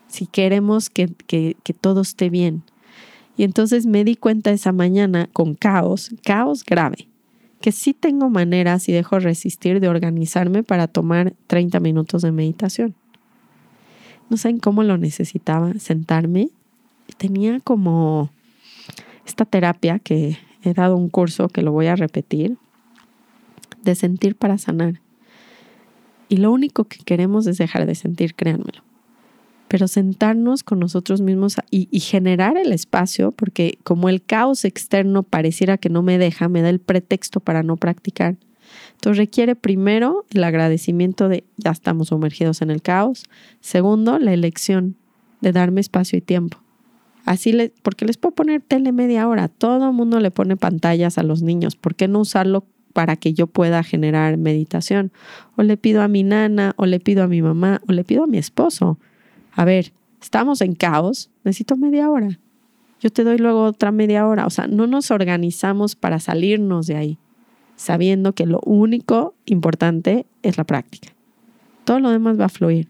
Si 0.07 0.25
queremos 0.25 0.89
que, 0.89 1.09
que, 1.27 1.57
que 1.63 1.73
todo 1.73 2.01
esté 2.01 2.29
bien. 2.29 2.63
Y 3.35 3.43
entonces 3.43 3.85
me 3.85 4.03
di 4.03 4.15
cuenta 4.15 4.51
esa 4.51 4.71
mañana 4.71 5.27
con 5.33 5.55
caos, 5.55 6.11
caos 6.23 6.63
grave 6.63 7.09
que 7.63 7.71
sí 7.71 7.93
tengo 7.93 8.29
maneras 8.29 8.89
y 8.89 8.91
dejo 8.91 9.19
resistir 9.19 9.79
de 9.79 9.87
organizarme 9.87 10.63
para 10.63 10.89
tomar 10.89 11.33
30 11.47 11.79
minutos 11.79 12.21
de 12.21 12.33
meditación. 12.33 12.93
No 14.29 14.35
saben 14.35 14.59
cómo 14.59 14.83
lo 14.83 14.97
necesitaba, 14.97 15.73
sentarme. 15.75 16.49
Tenía 17.15 17.61
como 17.61 18.29
esta 19.25 19.45
terapia 19.45 19.97
que 19.97 20.37
he 20.61 20.73
dado 20.73 20.97
un 20.97 21.07
curso 21.07 21.47
que 21.47 21.61
lo 21.61 21.71
voy 21.71 21.87
a 21.87 21.95
repetir, 21.95 22.57
de 23.81 23.95
sentir 23.95 24.35
para 24.35 24.57
sanar. 24.57 24.99
Y 26.27 26.37
lo 26.37 26.51
único 26.51 26.83
que 26.83 26.97
queremos 26.97 27.47
es 27.47 27.57
dejar 27.59 27.85
de 27.85 27.95
sentir, 27.95 28.35
créanmelo 28.35 28.83
pero 29.73 29.87
sentarnos 29.87 30.61
con 30.61 30.77
nosotros 30.77 31.19
mismos 31.19 31.55
y, 31.71 31.99
generar 31.99 32.57
el 32.57 32.71
espacio, 32.71 33.31
porque 33.31 33.79
como 33.83 34.07
el 34.07 34.21
caos 34.21 34.65
externo 34.65 35.23
pareciera 35.23 35.79
que 35.79 35.89
no 35.89 36.03
me 36.03 36.19
deja, 36.19 36.47
me 36.47 36.61
da 36.61 36.69
el 36.69 36.79
pretexto 36.79 37.39
para 37.39 37.63
no 37.63 37.75
practicar. 37.75 38.35
Entonces 38.91 39.17
requiere 39.17 39.55
primero 39.55 40.25
el 40.29 40.43
agradecimiento 40.43 41.27
de 41.27 41.43
ya 41.57 41.71
estamos 41.71 42.09
sumergidos 42.09 42.61
en 42.61 42.69
el 42.69 42.83
caos. 42.83 43.23
Segundo, 43.61 44.19
la 44.19 44.31
elección 44.31 44.95
de 45.41 45.51
darme 45.51 45.81
espacio 45.81 46.19
y 46.19 46.21
tiempo. 46.21 46.59
Así 47.25 47.51
le, 47.51 47.73
porque 47.81 48.05
les 48.05 48.17
puedo 48.17 48.35
poner 48.35 48.61
tele 48.61 48.91
media 48.91 49.27
hora. 49.27 49.47
Todo 49.47 49.87
el 49.87 49.93
mundo 49.93 50.19
le 50.19 50.29
pone 50.29 50.55
pantallas 50.55 51.17
a 51.17 51.23
los 51.23 51.41
niños. 51.41 51.75
¿Por 51.75 51.95
qué 51.95 52.07
no 52.07 52.19
usarlo 52.19 52.63
para 52.93 53.15
que 53.15 53.33
yo 53.33 53.47
pueda 53.47 53.81
generar 53.81 54.37
meditación? 54.37 55.11
O 55.55 55.63
le 55.63 55.77
pido 55.77 56.03
a 56.03 56.07
mi 56.07 56.21
nana, 56.21 56.75
o 56.77 56.85
le 56.85 56.99
pido 56.99 57.23
a 57.23 57.27
mi 57.27 57.41
mamá, 57.41 57.81
o 57.87 57.91
le 57.91 58.03
pido 58.03 58.25
a 58.25 58.27
mi 58.27 58.37
esposo 58.37 58.99
a 59.55 59.65
ver, 59.65 59.93
estamos 60.21 60.61
en 60.61 60.75
caos, 60.75 61.29
necesito 61.43 61.77
media 61.77 62.09
hora. 62.09 62.39
Yo 62.99 63.09
te 63.11 63.23
doy 63.23 63.37
luego 63.37 63.63
otra 63.63 63.91
media 63.91 64.25
hora. 64.25 64.45
O 64.45 64.49
sea, 64.49 64.67
no 64.67 64.87
nos 64.87 65.11
organizamos 65.11 65.95
para 65.95 66.19
salirnos 66.19 66.87
de 66.87 66.95
ahí, 66.95 67.17
sabiendo 67.75 68.33
que 68.33 68.45
lo 68.45 68.61
único 68.65 69.35
importante 69.45 70.25
es 70.41 70.57
la 70.57 70.63
práctica. 70.63 71.13
Todo 71.83 71.99
lo 71.99 72.09
demás 72.09 72.39
va 72.39 72.45
a 72.45 72.49
fluir. 72.49 72.87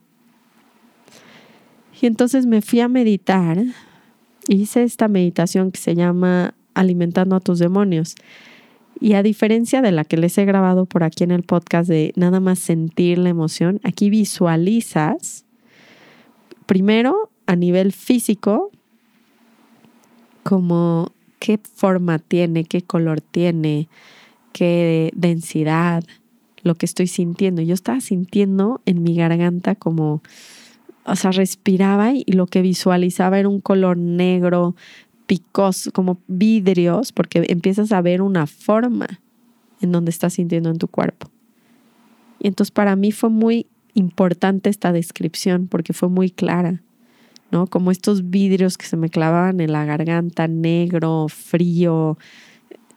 Y 1.99 2.06
entonces 2.06 2.45
me 2.45 2.62
fui 2.62 2.80
a 2.80 2.88
meditar. 2.88 3.63
Hice 4.47 4.84
esta 4.84 5.08
meditación 5.08 5.71
que 5.71 5.80
se 5.80 5.95
llama 5.95 6.54
Alimentando 6.76 7.36
a 7.36 7.39
tus 7.39 7.60
demonios. 7.60 8.15
Y 8.99 9.13
a 9.13 9.23
diferencia 9.23 9.82
de 9.82 9.91
la 9.91 10.06
que 10.06 10.17
les 10.17 10.38
he 10.38 10.45
grabado 10.45 10.86
por 10.86 11.04
aquí 11.04 11.23
en 11.23 11.32
el 11.32 11.43
podcast 11.43 11.89
de 11.89 12.13
nada 12.15 12.39
más 12.39 12.60
sentir 12.60 13.17
la 13.17 13.30
emoción, 13.30 13.82
aquí 13.84 14.10
visualizas 14.10 15.42
primero 16.65 17.30
a 17.45 17.56
nivel 17.56 17.91
físico, 17.91 18.71
como 20.43 21.12
qué 21.39 21.60
forma 21.76 22.19
tiene, 22.19 22.63
qué 22.63 22.82
color 22.82 23.21
tiene, 23.21 23.89
qué 24.52 25.12
densidad, 25.15 26.04
lo 26.63 26.76
que 26.76 26.86
estoy 26.86 27.08
sintiendo. 27.08 27.62
Yo 27.62 27.73
estaba 27.73 28.02
sintiendo 28.02 28.82
en 28.86 29.04
mi 29.04 29.15
garganta 29.15 29.76
como, 29.76 30.21
o 31.06 31.15
sea, 31.15 31.32
respiraba 31.32 32.13
y 32.13 32.23
lo 32.28 32.47
que 32.47 32.62
visualizaba 32.62 33.39
era 33.39 33.49
un 33.49 33.60
color 33.60 33.97
negro, 33.97 34.76
picoso, 35.26 35.91
como 35.91 36.19
vidrios, 36.28 37.12
porque 37.12 37.45
empiezas 37.49 37.91
a 37.91 38.02
ver 38.02 38.21
una 38.21 38.47
forma 38.47 39.08
en 39.82 39.91
donde 39.91 40.12
estás 40.12 40.34
sintiendo 40.34 40.69
en 40.69 40.78
tu 40.78 40.88
cuerpo. 40.88 41.30
Y 42.39 42.47
entonces 42.47 42.71
para 42.71 42.95
mí 42.95 43.12
fue 43.12 43.30
muy 43.30 43.67
importante 43.93 44.69
esta 44.69 44.91
descripción 44.91 45.67
porque 45.67 45.93
fue 45.93 46.10
muy 46.10 46.29
clara, 46.29 46.82
¿no? 47.51 47.67
Como 47.67 47.91
estos 47.91 48.29
vidrios 48.29 48.77
que 48.77 48.86
se 48.86 48.97
me 48.97 49.10
clavaban 49.10 49.60
en 49.60 49.71
la 49.71 49.86
garganta, 49.86 50.47
negro, 50.47 51.27
frío, 51.29 52.17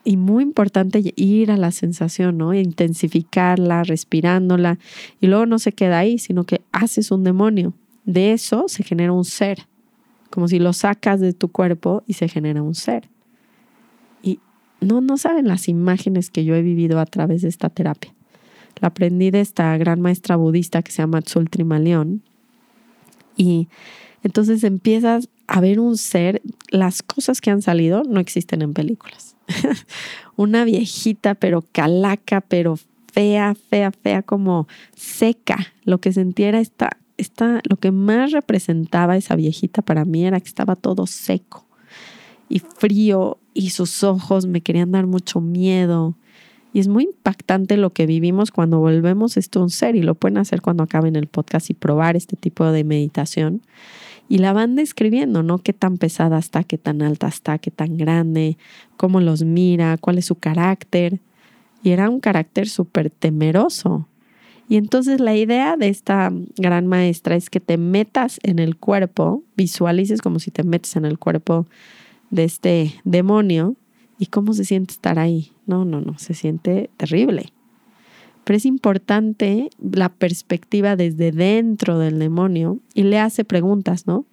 y 0.07 0.15
muy 0.15 0.41
importante 0.43 1.01
ir 1.17 1.51
a 1.51 1.57
la 1.57 1.71
sensación, 1.71 2.37
¿no? 2.37 2.53
Intensificarla, 2.53 3.83
respirándola, 3.83 4.79
y 5.19 5.27
luego 5.27 5.45
no 5.45 5.59
se 5.59 5.73
queda 5.73 5.99
ahí, 5.99 6.17
sino 6.17 6.45
que 6.45 6.61
haces 6.71 7.11
un 7.11 7.25
demonio. 7.25 7.73
De 8.05 8.31
eso 8.31 8.69
se 8.69 8.83
genera 8.83 9.11
un 9.11 9.25
ser, 9.25 9.67
como 10.29 10.47
si 10.47 10.59
lo 10.59 10.71
sacas 10.71 11.19
de 11.19 11.33
tu 11.33 11.49
cuerpo 11.49 12.03
y 12.07 12.13
se 12.13 12.29
genera 12.29 12.63
un 12.63 12.73
ser. 12.73 13.09
Y 14.23 14.39
no, 14.79 15.01
no 15.01 15.17
saben 15.17 15.45
las 15.45 15.67
imágenes 15.67 16.29
que 16.29 16.45
yo 16.45 16.55
he 16.55 16.61
vivido 16.61 17.01
a 17.01 17.05
través 17.05 17.41
de 17.41 17.49
esta 17.49 17.69
terapia. 17.69 18.13
La 18.79 18.89
aprendí 18.89 19.31
de 19.31 19.41
esta 19.41 19.75
gran 19.77 20.01
maestra 20.01 20.35
budista 20.35 20.81
que 20.81 20.91
se 20.91 21.01
llama 21.01 21.21
Tsul 21.21 21.49
Trimaleón. 21.49 22.21
Y 23.35 23.67
entonces 24.23 24.63
empiezas 24.63 25.29
a 25.47 25.61
ver 25.61 25.79
un 25.79 25.97
ser, 25.97 26.41
las 26.69 27.01
cosas 27.01 27.39
que 27.41 27.49
han 27.49 27.61
salido 27.61 28.03
no 28.03 28.19
existen 28.19 28.61
en 28.61 28.73
películas. 28.73 29.35
Una 30.35 30.65
viejita, 30.65 31.35
pero 31.35 31.63
calaca, 31.71 32.41
pero 32.41 32.77
fea, 33.11 33.55
fea, 33.55 33.91
fea, 33.91 34.21
como 34.21 34.67
seca. 34.95 35.73
Lo 35.83 35.99
que 35.99 36.11
sentía 36.11 36.49
era 36.49 36.59
esta, 36.59 36.97
esta, 37.17 37.61
lo 37.69 37.77
que 37.77 37.91
más 37.91 38.31
representaba 38.31 39.17
esa 39.17 39.35
viejita 39.35 39.81
para 39.81 40.05
mí 40.05 40.25
era 40.25 40.39
que 40.39 40.47
estaba 40.47 40.75
todo 40.75 41.07
seco. 41.07 41.65
y 42.49 42.59
frío 42.59 43.39
y 43.53 43.71
sus 43.71 44.03
ojos 44.03 44.45
me 44.45 44.61
querían 44.61 44.91
dar 44.91 45.07
mucho 45.07 45.41
miedo. 45.41 46.15
Y 46.73 46.79
es 46.79 46.87
muy 46.87 47.03
impactante 47.05 47.77
lo 47.77 47.91
que 47.91 48.05
vivimos 48.05 48.51
cuando 48.51 48.79
volvemos 48.79 49.37
esto 49.37 49.61
un 49.61 49.69
ser 49.69 49.95
y 49.95 50.03
lo 50.03 50.15
pueden 50.15 50.37
hacer 50.37 50.61
cuando 50.61 50.83
acaben 50.83 51.15
el 51.15 51.27
podcast 51.27 51.69
y 51.69 51.73
probar 51.73 52.15
este 52.15 52.35
tipo 52.35 52.65
de 52.65 52.83
meditación. 52.83 53.61
Y 54.29 54.39
la 54.39 54.51
van 54.51 54.75
describiendo, 54.75 55.41
¿no? 55.41 55.59
Qué 55.59 55.71
tan 55.73 55.97
pesada 55.97 56.37
está, 56.37 56.63
qué 56.63 56.77
tan 56.77 57.01
alta 57.01 57.27
está, 57.27 57.57
qué 57.59 57.71
tan 57.71 57.97
grande, 57.97 58.57
cómo 58.97 59.21
los 59.21 59.43
mira, 59.43 59.97
cuál 59.97 60.17
es 60.17 60.25
su 60.25 60.35
carácter. 60.35 61.21
Y 61.81 61.91
era 61.91 62.09
un 62.09 62.19
carácter 62.19 62.67
súper 62.67 63.09
temeroso. 63.09 64.07
Y 64.69 64.75
entonces 64.75 65.21
la 65.21 65.35
idea 65.35 65.77
de 65.77 65.87
esta 65.87 66.31
gran 66.57 66.87
maestra 66.87 67.35
es 67.35 67.49
que 67.49 67.61
te 67.61 67.77
metas 67.77 68.39
en 68.43 68.59
el 68.59 68.75
cuerpo, 68.75 69.43
visualices 69.55 70.21
como 70.21 70.39
si 70.39 70.51
te 70.51 70.63
metes 70.63 70.97
en 70.97 71.05
el 71.05 71.17
cuerpo 71.17 71.67
de 72.29 72.43
este 72.43 72.93
demonio 73.05 73.75
y 74.19 74.27
cómo 74.27 74.53
se 74.53 74.65
siente 74.65 74.93
estar 74.93 75.19
ahí. 75.19 75.51
No, 75.65 75.85
no, 75.85 76.01
no, 76.01 76.17
se 76.17 76.33
siente 76.33 76.89
terrible. 76.97 77.51
Pero 78.43 78.57
es 78.57 78.65
importante 78.65 79.69
la 79.79 80.09
perspectiva 80.09 80.95
desde 80.95 81.31
dentro 81.31 81.99
del 81.99 82.17
demonio 82.19 82.79
y 82.93 83.03
le 83.03 83.19
hace 83.19 83.43
preguntas, 83.43 84.07
¿no? 84.07 84.25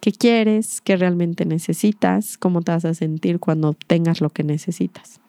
¿Qué 0.00 0.12
quieres? 0.12 0.80
¿Qué 0.80 0.96
realmente 0.96 1.44
necesitas? 1.44 2.38
¿Cómo 2.38 2.62
te 2.62 2.72
vas 2.72 2.86
a 2.86 2.94
sentir 2.94 3.38
cuando 3.38 3.68
obtengas 3.68 4.22
lo 4.22 4.30
que 4.30 4.44
necesitas? 4.44 5.20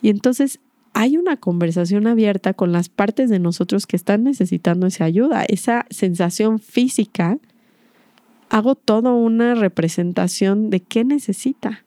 Y 0.00 0.10
entonces 0.10 0.60
hay 0.94 1.16
una 1.16 1.36
conversación 1.36 2.06
abierta 2.06 2.54
con 2.54 2.70
las 2.70 2.88
partes 2.88 3.28
de 3.28 3.40
nosotros 3.40 3.86
que 3.86 3.96
están 3.96 4.22
necesitando 4.22 4.86
esa 4.86 5.04
ayuda, 5.04 5.44
esa 5.44 5.86
sensación 5.90 6.60
física. 6.60 7.38
Hago 8.48 8.76
toda 8.76 9.12
una 9.12 9.56
representación 9.56 10.70
de 10.70 10.80
qué 10.80 11.04
necesita 11.04 11.84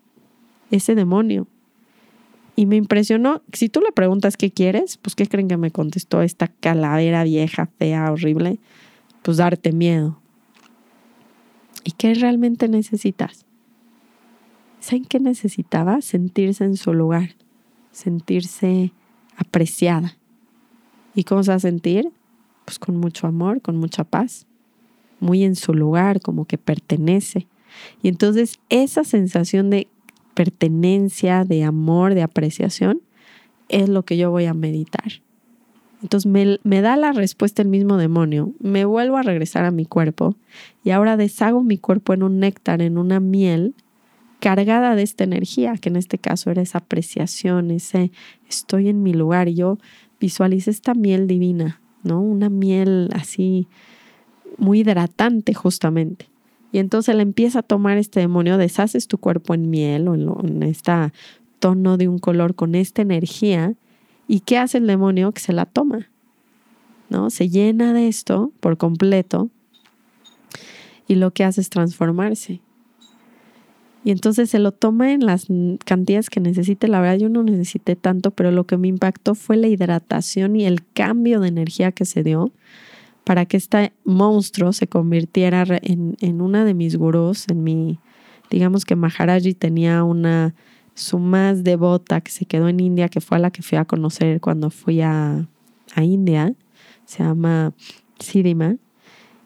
ese 0.75 0.95
demonio. 0.95 1.47
Y 2.55 2.65
me 2.65 2.75
impresionó, 2.75 3.41
si 3.51 3.69
tú 3.69 3.81
le 3.81 3.91
preguntas 3.91 4.37
qué 4.37 4.51
quieres, 4.51 4.97
pues 4.97 5.15
qué 5.15 5.25
creen 5.25 5.47
que 5.47 5.57
me 5.57 5.71
contestó 5.71 6.21
esta 6.21 6.47
calavera 6.47 7.23
vieja, 7.23 7.67
fea, 7.79 8.11
horrible, 8.11 8.59
pues 9.23 9.37
darte 9.37 9.71
miedo. 9.71 10.19
¿Y 11.83 11.91
qué 11.91 12.13
realmente 12.13 12.67
necesitas? 12.67 13.45
¿Saben 14.79 15.05
qué 15.05 15.19
necesitaba? 15.19 16.01
Sentirse 16.01 16.63
en 16.63 16.77
su 16.77 16.93
lugar 16.93 17.35
sentirse 17.93 18.91
apreciada. 19.37 20.17
¿Y 21.15 21.23
cómo 21.23 21.43
se 21.43 21.51
va 21.51 21.55
a 21.55 21.59
sentir? 21.59 22.11
Pues 22.65 22.79
con 22.79 22.97
mucho 22.97 23.27
amor, 23.27 23.61
con 23.61 23.77
mucha 23.77 24.03
paz, 24.03 24.45
muy 25.19 25.43
en 25.43 25.55
su 25.55 25.73
lugar, 25.73 26.19
como 26.19 26.45
que 26.45 26.57
pertenece. 26.57 27.47
Y 28.01 28.09
entonces 28.09 28.59
esa 28.69 29.03
sensación 29.03 29.69
de 29.69 29.87
pertenencia, 30.33 31.45
de 31.45 31.63
amor, 31.63 32.13
de 32.13 32.23
apreciación, 32.23 33.01
es 33.69 33.89
lo 33.89 34.03
que 34.03 34.17
yo 34.17 34.31
voy 34.31 34.45
a 34.45 34.53
meditar. 34.53 35.21
Entonces 36.01 36.59
me, 36.63 36.81
da 36.81 36.97
la 36.97 37.13
respuesta 37.13 37.61
el 37.61 37.69
mismo 37.69 37.95
demonio, 37.95 38.51
me 38.59 38.83
vuelvo 38.83 39.17
a 39.17 39.23
regresar 39.23 39.63
a 39.63 39.71
mi 39.71 39.85
cuerpo 39.85 40.35
y 40.83 40.89
ahora 40.89 41.15
deshago 41.15 41.63
mi 41.63 41.77
cuerpo 41.77 42.13
en 42.13 42.23
un 42.23 42.39
néctar, 42.39 42.81
en 42.81 42.97
una 42.97 43.21
miel 43.21 43.73
cargada 44.41 44.95
de 44.95 45.03
esta 45.03 45.23
energía, 45.23 45.77
que 45.77 45.87
en 45.87 45.95
este 45.95 46.17
caso 46.17 46.51
era 46.51 46.61
esa 46.61 46.79
apreciación, 46.79 47.71
ese 47.71 48.11
estoy 48.49 48.89
en 48.89 49.01
mi 49.01 49.13
lugar. 49.13 49.47
Y 49.47 49.55
yo 49.55 49.77
visualicé 50.19 50.71
esta 50.71 50.93
miel 50.93 51.25
divina, 51.25 51.79
¿no? 52.03 52.19
Una 52.19 52.49
miel 52.49 53.09
así 53.13 53.69
muy 54.57 54.81
hidratante 54.81 55.53
justamente. 55.53 56.32
Y 56.73 56.79
entonces 56.79 57.15
le 57.15 57.21
empieza 57.21 57.59
a 57.59 57.63
tomar 57.63 57.97
este 57.97 58.19
demonio, 58.19 58.57
deshaces 58.57 59.07
tu 59.07 59.17
cuerpo 59.19 59.53
en 59.53 59.69
miel 59.69 60.09
o 60.09 60.15
en, 60.15 60.27
en 60.43 60.63
este 60.63 60.91
tono 61.59 61.95
de 61.97 62.09
un 62.09 62.19
color 62.19 62.55
con 62.55 62.75
esta 62.75 63.01
energía. 63.01 63.75
¿Y 64.27 64.41
qué 64.41 64.57
hace 64.57 64.79
el 64.79 64.87
demonio? 64.87 65.31
Que 65.31 65.39
se 65.39 65.53
la 65.53 65.65
toma, 65.65 66.09
¿no? 67.09 67.29
Se 67.29 67.47
llena 67.47 67.93
de 67.93 68.07
esto 68.07 68.51
por 68.59 68.77
completo 68.77 69.49
y 71.07 71.15
lo 71.15 71.31
que 71.31 71.43
hace 71.43 71.61
es 71.61 71.69
transformarse. 71.69 72.59
Y 74.03 74.11
entonces 74.11 74.49
se 74.49 74.59
lo 74.59 74.71
toma 74.71 75.13
en 75.13 75.25
las 75.25 75.47
cantidades 75.85 76.29
que 76.29 76.39
necesite. 76.39 76.87
La 76.87 76.99
verdad 76.99 77.19
yo 77.19 77.29
no 77.29 77.43
necesité 77.43 77.95
tanto, 77.95 78.31
pero 78.31 78.51
lo 78.51 78.65
que 78.65 78.77
me 78.77 78.87
impactó 78.87 79.35
fue 79.35 79.55
la 79.57 79.67
hidratación 79.67 80.55
y 80.55 80.65
el 80.65 80.83
cambio 80.93 81.39
de 81.39 81.47
energía 81.49 81.91
que 81.91 82.05
se 82.05 82.23
dio 82.23 82.51
para 83.23 83.45
que 83.45 83.57
este 83.57 83.93
monstruo 84.03 84.73
se 84.73 84.87
convirtiera 84.87 85.65
en, 85.81 86.17
en 86.19 86.41
una 86.41 86.65
de 86.65 86.73
mis 86.73 86.97
gurús, 86.97 87.47
en 87.49 87.63
mi, 87.63 87.99
digamos 88.49 88.85
que 88.85 88.95
Maharaji 88.95 89.53
tenía 89.53 90.03
una, 90.03 90.55
su 90.93 91.19
más 91.19 91.63
devota 91.63 92.21
que 92.21 92.31
se 92.31 92.45
quedó 92.45 92.67
en 92.67 92.79
India, 92.79 93.09
que 93.09 93.21
fue 93.21 93.37
a 93.37 93.39
la 93.39 93.51
que 93.51 93.61
fui 93.61 93.77
a 93.77 93.85
conocer 93.85 94.41
cuando 94.41 94.69
fui 94.69 95.01
a, 95.01 95.47
a 95.95 96.03
India, 96.03 96.53
se 97.05 97.23
llama 97.23 97.73
Siddhima, 98.19 98.77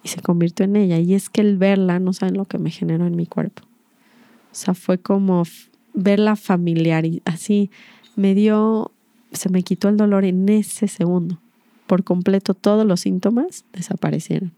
y 0.04 0.08
se 0.10 0.22
convirtió 0.22 0.66
en 0.66 0.76
ella. 0.76 1.00
Y 1.00 1.14
es 1.14 1.30
que 1.30 1.42
el 1.42 1.58
verla, 1.58 2.00
no 2.00 2.14
saben 2.14 2.38
lo 2.38 2.46
que 2.46 2.58
me 2.58 2.72
generó 2.72 3.06
en 3.06 3.16
mi 3.16 3.26
cuerpo. 3.26 3.64
O 4.52 4.56
sea, 4.56 4.74
fue 4.74 4.98
como 4.98 5.44
verla 5.94 6.36
familiar 6.36 7.06
y 7.06 7.22
así 7.26 7.70
me 8.16 8.34
dio, 8.34 8.92
se 9.32 9.50
me 9.50 9.64
quitó 9.64 9.90
el 9.90 9.98
dolor 9.98 10.26
en 10.26 10.48
ese 10.50 10.88
segundo. 10.88 11.40
Por 11.88 12.04
completo 12.04 12.54
todos 12.54 12.86
los 12.86 13.02
síntomas 13.02 13.66
desaparecieron 13.74 14.52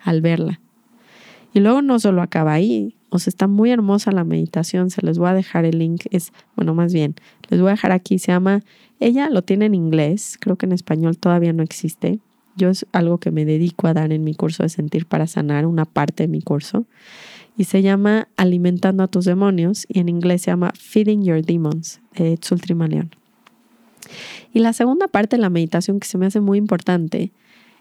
al 0.00 0.20
verla. 0.20 0.60
Y 1.54 1.60
luego 1.60 1.82
no 1.82 1.98
solo 1.98 2.22
acaba 2.22 2.52
ahí, 2.52 2.96
o 3.10 3.18
sea, 3.18 3.30
está 3.30 3.46
muy 3.46 3.70
hermosa 3.70 4.10
la 4.10 4.24
meditación, 4.24 4.90
se 4.90 5.04
les 5.04 5.18
voy 5.18 5.28
a 5.28 5.34
dejar 5.34 5.66
el 5.66 5.78
link, 5.78 6.04
es, 6.10 6.32
bueno, 6.56 6.74
más 6.74 6.94
bien, 6.94 7.14
les 7.50 7.60
voy 7.60 7.68
a 7.68 7.72
dejar 7.72 7.92
aquí, 7.92 8.18
se 8.18 8.32
llama, 8.32 8.62
ella 9.00 9.28
lo 9.28 9.42
tiene 9.42 9.66
en 9.66 9.74
inglés, 9.74 10.38
creo 10.40 10.56
que 10.56 10.64
en 10.64 10.72
español 10.72 11.18
todavía 11.18 11.52
no 11.52 11.62
existe, 11.62 12.20
yo 12.56 12.70
es 12.70 12.86
algo 12.92 13.18
que 13.18 13.30
me 13.30 13.44
dedico 13.44 13.86
a 13.86 13.94
dar 13.94 14.12
en 14.12 14.24
mi 14.24 14.34
curso 14.34 14.62
de 14.62 14.70
sentir 14.70 15.04
para 15.04 15.26
sanar, 15.26 15.66
una 15.66 15.84
parte 15.84 16.22
de 16.22 16.28
mi 16.28 16.40
curso, 16.40 16.86
y 17.56 17.64
se 17.64 17.82
llama 17.82 18.28
Alimentando 18.36 19.02
a 19.02 19.08
tus 19.08 19.26
demonios 19.26 19.84
y 19.88 20.00
en 20.00 20.08
inglés 20.08 20.42
se 20.42 20.50
llama 20.50 20.72
Feeding 20.74 21.22
Your 21.22 21.44
Demons 21.44 22.00
de 22.16 22.38
Tzultrimaleón. 22.38 23.21
Y 24.52 24.60
la 24.60 24.72
segunda 24.72 25.08
parte 25.08 25.36
de 25.36 25.42
la 25.42 25.50
meditación 25.50 26.00
que 26.00 26.06
se 26.06 26.18
me 26.18 26.26
hace 26.26 26.40
muy 26.40 26.58
importante 26.58 27.32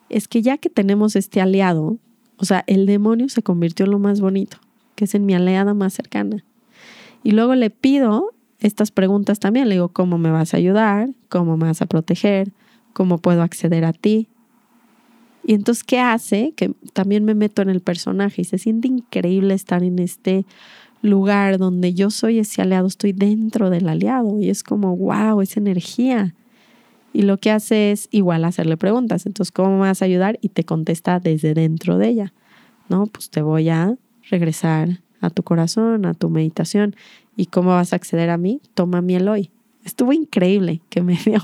es 0.10 0.28
que 0.28 0.42
ya 0.42 0.58
que 0.58 0.70
tenemos 0.70 1.16
este 1.16 1.42
aliado, 1.42 1.98
o 2.38 2.46
sea, 2.46 2.64
el 2.68 2.86
demonio 2.86 3.30
se 3.30 3.44
convirtió 3.44 3.86
en 3.86 3.92
lo 3.92 4.00
más 4.00 4.22
bonito, 4.22 4.58
que 4.96 5.06
es 5.06 5.16
en 5.16 5.26
mi 5.26 5.34
aliada 5.34 5.74
más 5.74 5.94
cercana. 5.94 6.44
Y 7.24 7.32
luego 7.32 7.56
le 7.56 7.70
pido 7.70 8.34
estas 8.60 8.92
preguntas 8.92 9.40
también, 9.40 9.70
le 9.70 9.76
digo, 9.76 9.90
¿cómo 9.90 10.18
me 10.18 10.32
vas 10.32 10.54
a 10.54 10.58
ayudar? 10.58 11.10
¿Cómo 11.30 11.58
me 11.58 11.66
vas 11.66 11.82
a 11.82 11.86
proteger? 11.86 12.52
¿Cómo 12.94 13.18
puedo 13.20 13.42
acceder 13.42 13.86
a 13.86 13.94
ti? 13.94 14.28
Y 15.44 15.54
entonces, 15.54 15.84
¿qué 15.84 16.00
hace? 16.00 16.54
Que 16.56 16.74
también 16.94 17.26
me 17.26 17.34
meto 17.34 17.62
en 17.62 17.70
el 17.70 17.82
personaje 17.82 18.42
y 18.42 18.46
se 18.46 18.58
siente 18.58 18.88
increíble 18.88 19.54
estar 19.54 19.84
en 19.84 20.00
este 20.00 20.46
lugar 21.02 21.58
donde 21.58 21.94
yo 21.94 22.10
soy 22.10 22.40
ese 22.40 22.62
aliado, 22.62 22.88
estoy 22.88 23.14
dentro 23.14 23.70
del 23.70 23.90
aliado 23.90 24.40
y 24.40 24.50
es 24.50 24.64
como, 24.64 24.96
wow, 24.96 25.42
esa 25.42 25.60
energía. 25.60 26.36
Y 27.14 27.24
lo 27.24 27.38
que 27.38 27.52
hace 27.52 27.92
es 27.92 28.08
igual 28.12 28.46
hacerle 28.46 28.78
preguntas. 28.78 29.26
Entonces, 29.26 29.52
¿cómo 29.52 29.72
me 29.74 29.80
vas 29.80 30.02
a 30.02 30.06
ayudar? 30.06 30.40
Y 30.42 30.50
te 30.50 30.64
contesta 30.64 31.20
desde 31.20 31.54
dentro 31.54 31.98
de 31.98 32.08
ella. 32.08 32.34
No, 32.90 33.08
pues 33.08 33.30
te 33.30 33.42
voy 33.42 33.70
a 33.70 33.98
regresar 34.30 35.02
a 35.20 35.30
tu 35.30 35.44
corazón, 35.44 36.06
a 36.06 36.14
tu 36.14 36.30
meditación. 36.30 36.96
¿Y 37.36 37.48
cómo 37.48 37.72
vas 37.72 37.94
a 37.94 37.98
acceder 37.98 38.30
a 38.30 38.38
mí? 38.38 38.62
Toma 38.74 39.02
miel 39.02 39.28
hoy. 39.28 39.52
Estuvo 39.84 40.14
increíble 40.14 40.82
que 40.90 41.02
me 41.02 41.18
dio. 41.26 41.42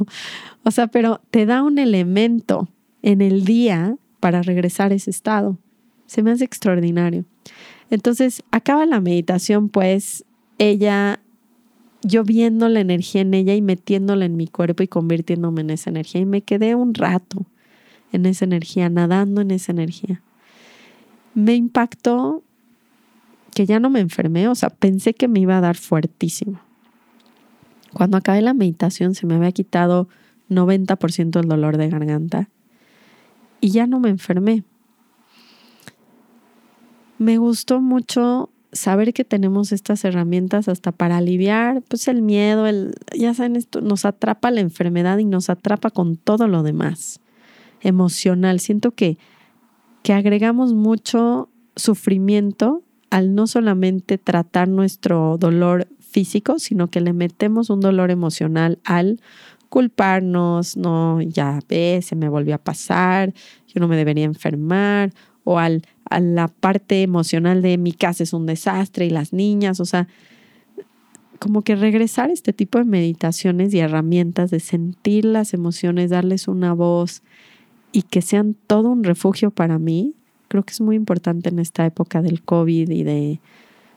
O 0.64 0.72
sea, 0.72 0.88
pero 0.88 1.22
te 1.32 1.46
da 1.46 1.64
un 1.64 1.80
elemento 1.80 2.70
en 3.02 3.22
el 3.22 3.46
día 3.46 3.98
para 4.20 4.42
regresar 4.42 4.92
a 4.92 4.96
ese 4.96 5.10
estado. 5.10 5.58
Se 6.06 6.24
me 6.24 6.32
hace 6.32 6.46
extraordinario. 6.46 7.26
Entonces, 7.90 8.44
acaba 8.52 8.86
la 8.86 9.00
meditación, 9.02 9.70
pues 9.70 10.26
ella, 10.58 11.22
yo 12.04 12.24
viendo 12.24 12.70
la 12.70 12.80
energía 12.80 13.22
en 13.22 13.34
ella 13.34 13.56
y 13.56 13.62
metiéndola 13.62 14.26
en 14.26 14.36
mi 14.36 14.48
cuerpo 14.48 14.84
y 14.84 14.88
convirtiéndome 14.88 15.62
en 15.62 15.70
esa 15.70 15.90
energía. 15.90 16.22
Y 16.22 16.26
me 16.26 16.42
quedé 16.42 16.76
un 16.76 16.94
rato 16.94 17.46
en 18.12 18.26
esa 18.26 18.46
energía, 18.46 18.90
nadando 18.90 19.42
en 19.42 19.52
esa 19.52 19.72
energía. 19.72 20.22
Me 21.34 21.56
impactó 21.56 22.44
que 23.54 23.66
ya 23.66 23.80
no 23.80 23.90
me 23.90 24.00
enfermé, 24.00 24.48
o 24.48 24.56
sea, 24.56 24.70
pensé 24.70 25.14
que 25.14 25.28
me 25.28 25.40
iba 25.40 25.58
a 25.58 25.62
dar 25.62 25.78
fuertísimo. 25.78 26.60
Cuando 27.94 28.18
acabé 28.18 28.42
la 28.42 28.54
meditación 28.54 29.16
se 29.16 29.26
me 29.26 29.36
había 29.36 29.52
quitado 29.52 30.08
90% 30.50 31.40
el 31.40 31.48
dolor 31.48 31.78
de 31.78 31.90
garganta 31.90 32.50
y 33.60 33.72
ya 33.72 33.88
no 33.88 34.00
me 34.00 34.10
enfermé. 34.10 34.64
Me 37.18 37.38
gustó 37.38 37.82
mucho 37.82 38.50
saber 38.72 39.14
que 39.14 39.24
tenemos 39.24 39.72
estas 39.72 40.04
herramientas 40.06 40.68
hasta 40.68 40.92
para 40.92 41.18
aliviar 41.18 41.82
pues 41.88 42.08
el 42.08 42.22
miedo, 42.22 42.68
el 42.68 42.94
ya 43.18 43.34
saben 43.34 43.56
esto 43.56 43.82
nos 43.82 44.06
atrapa 44.06 44.52
la 44.52 44.60
enfermedad 44.60 45.18
y 45.18 45.26
nos 45.26 45.50
atrapa 45.50 45.90
con 45.90 46.18
todo 46.18 46.48
lo 46.48 46.64
demás 46.64 47.20
emocional. 47.82 48.60
Siento 48.60 48.92
que 48.92 49.18
que 50.08 50.14
agregamos 50.14 50.74
mucho 50.74 51.50
sufrimiento 51.76 52.82
al 53.10 53.36
no 53.36 53.46
solamente 53.46 54.18
tratar 54.18 54.70
nuestro 54.70 55.38
dolor 55.38 55.90
físico, 56.00 56.60
sino 56.60 56.88
que 56.88 57.02
le 57.02 57.12
metemos 57.12 57.70
un 57.70 57.82
dolor 57.82 58.10
emocional 58.10 58.80
al 58.86 59.20
culparnos, 59.68 60.78
no, 60.78 61.22
ya 61.22 61.60
ve, 61.68 62.00
se 62.02 62.16
me 62.16 62.30
volvió 62.30 62.56
a 62.56 62.58
pasar, 62.58 63.34
yo 63.68 63.82
no 63.82 63.90
me 63.90 63.98
debería 63.98 64.24
enfermar, 64.24 65.12
o 65.50 65.60
al, 65.60 65.84
a 66.10 66.20
la 66.20 66.50
parte 66.50 67.04
emocional 67.04 67.62
de 67.62 67.78
mi 67.78 67.94
casa 67.94 68.24
es 68.24 68.34
un 68.34 68.46
desastre 68.46 69.06
y 69.06 69.10
las 69.10 69.32
niñas, 69.32 69.80
o 69.80 69.86
sea, 69.86 70.10
como 71.40 71.62
que 71.62 71.78
regresar 71.78 72.30
a 72.30 72.34
este 72.34 72.52
tipo 72.52 72.80
de 72.80 72.84
meditaciones 72.84 73.74
y 73.74 73.80
herramientas 73.80 74.52
de 74.52 74.60
sentir 74.60 75.24
las 75.24 75.54
emociones, 75.54 76.10
darles 76.10 76.50
una 76.50 76.74
voz 76.74 77.22
y 77.94 78.02
que 78.02 78.22
sean 78.22 78.58
todo 78.68 78.90
un 78.90 79.06
refugio 79.06 79.50
para 79.50 79.80
mí, 79.80 80.16
creo 80.50 80.64
que 80.64 80.74
es 80.74 80.82
muy 80.82 80.98
importante 80.98 81.48
en 81.48 81.60
esta 81.60 81.86
época 81.86 82.22
del 82.22 82.42
COVID 82.42 82.90
y 82.90 83.04
de 83.04 83.40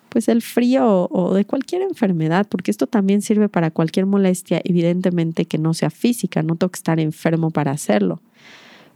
pues 0.09 0.29
el 0.29 0.43
frío 0.43 1.09
o 1.11 1.35
de 1.35 1.45
cualquier 1.45 1.83
enfermedad, 1.83 2.47
porque 2.49 2.71
esto 2.71 2.87
también 2.87 3.23
sirve 3.23 3.49
para 3.49 3.73
cualquier 3.73 4.07
molestia, 4.07 4.61
evidentemente 4.63 5.47
que 5.47 5.59
no 5.59 5.75
sea 5.75 5.91
física, 5.91 6.45
no 6.45 6.55
tengo 6.55 6.71
que 6.71 6.79
estar 6.79 7.01
enfermo 7.01 7.51
para 7.51 7.73
hacerlo. 7.73 8.21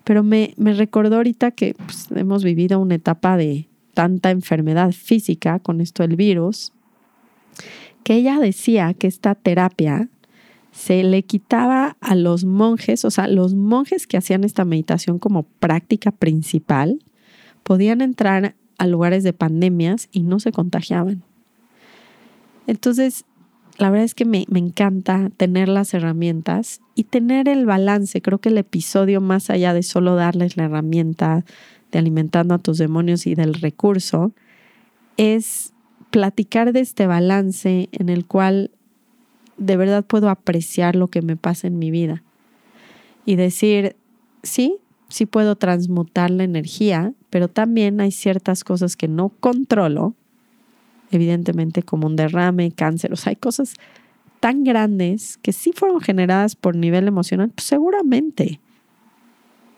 Pero 0.05 0.23
me, 0.23 0.55
me 0.57 0.75
recordó 0.75 1.17
ahorita 1.17 1.51
que 1.51 1.75
pues, 1.75 2.09
hemos 2.15 2.45
vivido 2.45 2.79
una 2.79 2.97
etapa 2.97 3.37
de 3.37 3.69
tanta 3.95 4.31
enfermedad 4.31 4.93
física 4.93 5.59
con 5.59 5.81
esto 5.81 6.03
del 6.03 6.17
virus, 6.17 6.73
que 8.03 8.15
ella 8.15 8.39
decía 8.39 8.93
que 8.93 9.07
esta 9.07 9.35
terapia 9.35 10.09
se 10.73 11.05
le 11.05 11.23
quitaba 11.23 11.97
a 12.01 12.15
los 12.17 12.45
monjes, 12.45 13.05
o 13.05 13.11
sea, 13.11 13.29
los 13.29 13.55
monjes 13.55 14.07
que 14.07 14.17
hacían 14.17 14.45
esta 14.45 14.65
meditación 14.65 15.19
como 15.19 15.45
práctica 15.45 16.11
principal, 16.11 16.99
podían 17.63 18.01
entrar 18.01 18.57
a 18.77 18.87
lugares 18.87 19.23
de 19.23 19.33
pandemias 19.33 20.09
y 20.11 20.23
no 20.23 20.41
se 20.41 20.51
contagiaban. 20.51 21.23
Entonces, 22.67 23.25
la 23.79 23.91
verdad 23.91 24.05
es 24.05 24.15
que 24.15 24.25
me, 24.25 24.45
me, 24.49 24.61
encanta 24.61 25.31
tener 25.37 25.69
las 25.69 25.95
herramientas 25.95 26.81
y 26.95 27.05
tener 27.05 27.49
el 27.49 27.67
balance. 27.67 28.23
Creo 28.23 28.39
que 28.39 28.49
el 28.49 28.59
episodio, 28.59 29.21
más 29.21 29.51
allá 29.51 29.75
de 29.75 29.83
solo 29.83 30.15
darles 30.15 30.57
la 30.57 30.65
herramienta 30.65 31.45
de 31.91 31.99
alimentando 31.99 32.55
a 32.55 32.59
tus 32.59 32.79
demonios 32.79 33.27
y 33.27 33.35
del 33.35 33.55
recurso, 33.55 34.33
es 35.17 35.73
platicar 36.11 36.73
de 36.73 36.81
este 36.81 37.07
balance 37.07 37.89
en 37.91 38.09
el 38.09 38.27
cual 38.27 38.71
de 39.57 39.77
verdad 39.77 40.05
puedo 40.05 40.29
apreciar 40.29 40.97
lo 40.97 41.09
que 41.09 41.23
me 41.23 41.37
pasa 41.37 41.67
en 41.67 41.79
mi 41.79 41.91
vida 41.91 42.23
y 43.27 43.37
decir, 43.37 43.97
sí, 44.43 44.79
sí 45.09 45.27
puedo 45.27 45.57
transmutar 45.57 46.31
la 46.31 46.45
energía, 46.45 47.15
pero 47.31 47.49
también 47.49 48.01
hay 48.01 48.11
ciertas 48.11 48.65
cosas 48.65 48.97
que 48.97 49.09
no 49.09 49.31
controlo, 49.41 50.15
evidentemente 51.11 51.83
como 51.83 52.07
un 52.07 52.17
derrame, 52.17 52.73
cáncer, 52.73 53.13
o 53.13 53.17
sea, 53.17 53.31
hay 53.31 53.37
cosas 53.37 53.75
tan 54.41 54.65
grandes 54.65 55.39
que 55.39 55.53
sí 55.53 55.73
fueron 55.75 56.01
generadas 56.01 56.57
por 56.57 56.77
nivel 56.77 57.09
emocional, 57.09 57.51
pues 57.55 57.67
seguramente, 57.67 58.61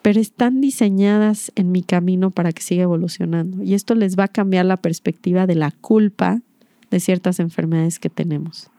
pero 0.03 0.21
están 0.21 0.61
diseñadas 0.61 1.53
en 1.57 1.73
mi 1.73 1.83
camino 1.83 2.31
para 2.31 2.53
que 2.53 2.62
siga 2.62 2.85
evolucionando. 2.85 3.62
Y 3.62 3.75
esto 3.75 3.95
les 3.95 4.17
va 4.19 4.25
a 4.25 4.29
cambiar 4.29 4.65
la 4.67 4.77
perspectiva 4.77 5.47
de 5.47 5.57
la 5.57 5.73
culpa 5.73 6.43
de 6.91 7.01
ciertas 7.01 7.41
enfermedades 7.41 7.99
que 7.99 8.11
tenemos. 8.11 8.71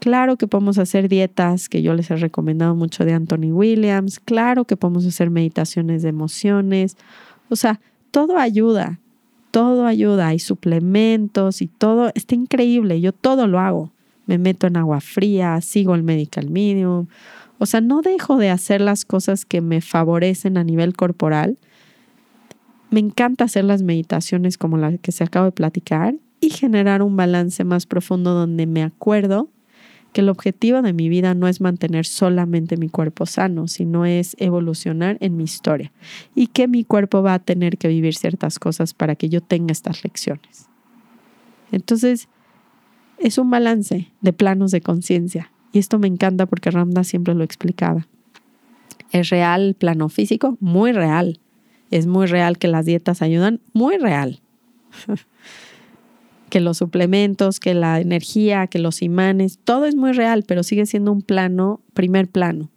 Claro 0.00 0.36
que 0.36 0.46
podemos 0.46 0.78
hacer 0.78 1.08
dietas 1.08 1.68
que 1.68 1.82
yo 1.82 1.94
les 1.94 2.10
he 2.10 2.16
recomendado 2.16 2.74
mucho 2.76 3.04
de 3.04 3.12
Anthony 3.12 3.52
Williams. 3.52 4.20
Claro 4.20 4.64
que 4.64 4.76
podemos 4.76 5.04
hacer 5.04 5.30
meditaciones 5.30 6.02
de 6.02 6.10
emociones. 6.10 6.96
O 7.48 7.56
sea, 7.56 7.80
todo 8.10 8.38
ayuda. 8.38 9.00
Todo 9.50 9.86
ayuda. 9.86 10.28
Hay 10.28 10.38
suplementos 10.38 11.62
y 11.62 11.68
todo. 11.68 12.10
Está 12.14 12.34
increíble. 12.34 13.00
Yo 13.00 13.12
todo 13.12 13.46
lo 13.46 13.58
hago. 13.60 13.92
Me 14.26 14.38
meto 14.38 14.66
en 14.66 14.76
agua 14.76 15.00
fría, 15.00 15.60
sigo 15.60 15.94
el 15.94 16.02
medical 16.02 16.50
medium. 16.50 17.06
O 17.58 17.66
sea, 17.66 17.80
no 17.80 18.02
dejo 18.02 18.36
de 18.36 18.50
hacer 18.50 18.80
las 18.80 19.04
cosas 19.04 19.44
que 19.44 19.60
me 19.60 19.80
favorecen 19.80 20.58
a 20.58 20.64
nivel 20.64 20.94
corporal. 20.94 21.58
Me 22.90 23.00
encanta 23.00 23.44
hacer 23.44 23.64
las 23.64 23.82
meditaciones 23.82 24.58
como 24.58 24.76
la 24.76 24.96
que 24.98 25.12
se 25.12 25.24
acabo 25.24 25.46
de 25.46 25.52
platicar 25.52 26.14
y 26.40 26.50
generar 26.50 27.02
un 27.02 27.16
balance 27.16 27.64
más 27.64 27.86
profundo 27.86 28.34
donde 28.34 28.66
me 28.66 28.82
acuerdo 28.82 29.48
que 30.12 30.20
el 30.22 30.28
objetivo 30.28 30.82
de 30.82 30.92
mi 30.92 31.08
vida 31.08 31.34
no 31.34 31.48
es 31.48 31.60
mantener 31.60 32.06
solamente 32.06 32.76
mi 32.76 32.88
cuerpo 32.88 33.26
sano, 33.26 33.68
sino 33.68 34.06
es 34.06 34.36
evolucionar 34.38 35.18
en 35.20 35.36
mi 35.36 35.44
historia 35.44 35.92
y 36.34 36.48
que 36.48 36.68
mi 36.68 36.84
cuerpo 36.84 37.22
va 37.22 37.34
a 37.34 37.38
tener 37.38 37.78
que 37.78 37.88
vivir 37.88 38.14
ciertas 38.14 38.58
cosas 38.58 38.94
para 38.94 39.16
que 39.16 39.28
yo 39.28 39.40
tenga 39.40 39.72
estas 39.72 40.02
lecciones. 40.04 40.68
Entonces, 41.72 42.28
es 43.18 43.38
un 43.38 43.50
balance 43.50 44.10
de 44.20 44.32
planos 44.32 44.70
de 44.70 44.80
conciencia 44.80 45.50
y 45.72 45.78
esto 45.78 45.98
me 45.98 46.06
encanta 46.06 46.46
porque 46.46 46.70
Ramda 46.70 47.04
siempre 47.04 47.34
lo 47.34 47.44
explicaba. 47.44 48.06
Es 49.12 49.30
real 49.30 49.68
el 49.68 49.74
plano 49.74 50.08
físico, 50.08 50.56
muy 50.60 50.92
real. 50.92 51.40
Es 51.90 52.06
muy 52.06 52.26
real 52.26 52.58
que 52.58 52.68
las 52.68 52.84
dietas 52.86 53.22
ayudan, 53.22 53.60
muy 53.72 53.96
real. 53.96 54.40
que 56.48 56.60
los 56.60 56.78
suplementos, 56.78 57.60
que 57.60 57.74
la 57.74 58.00
energía, 58.00 58.66
que 58.66 58.78
los 58.78 59.02
imanes, 59.02 59.58
todo 59.62 59.84
es 59.84 59.94
muy 59.94 60.12
real, 60.12 60.44
pero 60.46 60.62
sigue 60.62 60.86
siendo 60.86 61.12
un 61.12 61.22
plano, 61.22 61.80
primer 61.94 62.28
plano. 62.28 62.70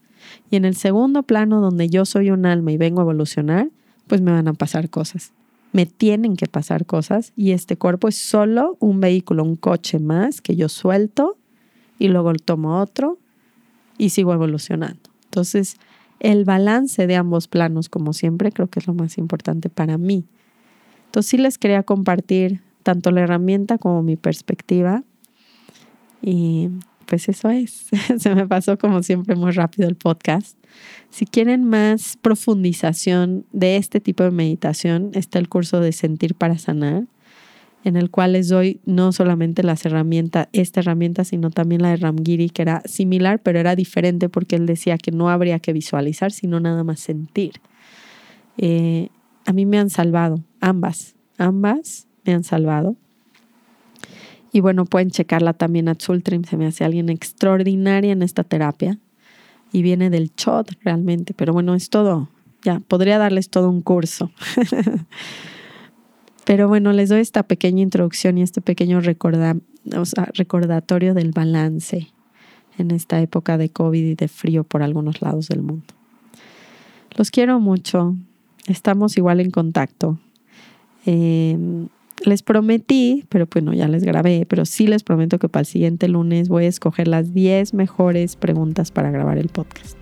Y 0.50 0.56
en 0.56 0.66
el 0.66 0.76
segundo 0.76 1.24
plano, 1.24 1.62
donde 1.62 1.90
yo 1.90 2.06
soy 2.06 2.32
un 2.32 2.46
alma 2.46 2.72
y 2.72 2.78
vengo 2.78 3.00
a 3.02 3.04
evolucionar, 3.04 3.70
pues 4.08 4.22
me 4.22 4.32
van 4.32 4.48
a 4.48 4.54
pasar 4.54 4.90
cosas. 4.90 5.32
Me 5.72 5.86
tienen 5.86 6.36
que 6.36 6.48
pasar 6.48 6.86
cosas 6.86 7.32
y 7.36 7.52
este 7.52 7.78
cuerpo 7.78 8.10
es 8.10 8.18
solo 8.18 8.76
un 8.80 9.00
vehículo, 9.00 9.44
un 9.44 9.56
coche 9.56 10.00
más 10.00 10.42
que 10.42 10.56
yo 10.56 10.68
suelto 10.68 11.38
y 11.98 12.10
luego 12.10 12.34
tomo 12.34 12.82
otro 12.82 13.20
y 13.98 14.10
sigo 14.10 14.34
evolucionando. 14.34 15.00
Entonces, 15.26 15.78
el 16.20 16.44
balance 16.44 17.08
de 17.08 17.16
ambos 17.16 17.48
planos, 17.48 17.88
como 17.88 18.12
siempre, 18.12 18.52
creo 18.52 18.68
que 18.68 18.80
es 18.80 18.88
lo 18.88 18.94
más 18.94 19.18
importante 19.18 19.70
para 19.70 19.98
mí. 19.98 20.26
Entonces, 21.06 21.30
sí 21.30 21.38
les 21.38 21.58
quería 21.58 21.84
compartir 21.84 22.62
tanto 22.82 23.12
la 23.12 23.22
herramienta 23.22 23.78
como 23.78 24.04
mi 24.04 24.15
perspectiva. 24.15 25.04
Y 26.22 26.70
pues 27.06 27.28
eso 27.30 27.50
es. 27.50 27.88
Se 28.17 28.36
me 28.36 28.48
pasó 28.48 28.78
como 28.78 29.04
siempre 29.04 29.36
muy 29.36 29.52
rápido 29.52 29.89
el 29.89 29.96
podcast. 29.96 30.58
Si 31.10 31.26
quieren 31.26 31.65
más 31.65 32.17
profundización 32.22 33.46
de 33.52 33.76
este 33.78 34.00
tipo 34.00 34.24
de 34.24 34.32
meditación, 34.32 35.12
está 35.13 35.39
el 35.39 35.50
curso 35.50 35.82
de 35.82 35.91
Sentir 35.91 36.36
para 36.36 36.58
Sanar, 36.58 37.04
en 37.84 37.98
el 37.98 38.12
cual 38.12 38.34
les 38.34 38.48
doy 38.48 38.80
no 38.86 39.12
solamente 39.12 39.62
las 39.63 39.86
herramientas, 39.86 40.48
esta 40.54 40.80
herramienta, 40.80 41.26
sino 41.26 41.50
también 41.50 41.82
la 41.82 41.89
de 41.89 41.98
Ramgiri, 41.98 42.50
que 42.50 42.62
era 42.62 42.82
similar, 42.86 43.41
pero 43.41 43.60
era 43.60 43.76
diferente 43.76 44.30
porque 44.30 44.56
él 44.56 44.65
decía 44.65 44.98
que 44.98 45.12
no 45.12 45.30
habría 45.30 45.60
que 45.60 45.74
visualizar, 45.74 46.32
sino 46.32 46.62
nada 46.62 46.86
más 46.86 47.02
sentir. 47.02 47.54
Eh, 48.58 49.10
a 49.46 49.52
mí 49.52 49.65
me 49.65 49.80
han 49.80 49.89
salvado 49.89 50.44
ambas, 50.62 51.15
ambas 51.38 52.08
me 52.26 52.34
han 52.34 52.44
salvado. 52.44 52.96
Y 54.54 54.60
bueno, 54.60 54.86
pueden 54.86 55.12
checarla 55.12 55.54
también 55.54 55.88
a 55.88 55.96
Sultrim, 55.98 56.44
se 56.44 56.58
me 56.58 56.66
hace 56.66 56.84
alguien 56.84 57.08
extraordinaria 57.10 58.12
en 58.12 58.22
esta 58.22 58.44
terapia. 58.44 59.00
Y 59.72 59.84
viene 59.84 60.10
del 60.10 60.36
CHOT 60.36 60.72
realmente, 60.84 61.34
pero 61.34 61.54
bueno, 61.54 61.74
es 61.76 61.90
todo. 61.90 62.28
Ya, 62.64 62.82
podría 62.82 63.18
darles 63.18 63.50
todo 63.50 63.70
un 63.70 63.82
curso. 63.82 64.30
pero 66.46 66.68
bueno, 66.68 66.92
les 66.92 67.08
doy 67.08 67.22
esta 67.22 67.44
pequeña 67.44 67.82
introducción 67.82 68.38
y 68.38 68.42
este 68.42 68.60
pequeño 68.62 69.00
recordatorio 69.00 71.14
del 71.14 71.32
balance 71.32 72.10
en 72.78 72.92
esta 72.92 73.22
época 73.22 73.58
de 73.58 73.70
COVID 73.70 74.04
y 74.04 74.16
de 74.16 74.28
frío 74.28 74.66
por 74.66 74.84
algunos 74.84 75.22
lados 75.22 75.48
del 75.48 75.62
mundo. 75.62 75.86
Los 77.16 77.32
quiero 77.32 77.62
mucho. 77.62 78.18
Estamos 78.68 79.16
igual 79.18 79.40
en 79.40 79.52
contacto. 79.52 80.19
Eh, 81.06 81.58
les 82.24 82.44
prometí, 82.44 83.26
pero 83.30 83.48
bueno, 83.52 83.74
ya 83.74 83.88
les 83.88 84.04
grabé, 84.04 84.46
pero 84.48 84.65
sí 84.65 84.88
les 84.88 85.04
prometo 85.04 85.40
que 85.40 85.50
para 85.50 85.62
el 85.62 85.65
siguiente 85.65 86.08
lunes 86.08 86.50
voy 86.50 86.65
a 86.65 86.67
escoger 86.67 87.08
las 87.08 87.34
10 87.34 87.74
mejores 87.74 88.36
preguntas 88.36 88.92
para 88.92 89.12
grabar 89.12 89.38
el 89.38 89.50
podcast. 89.50 89.98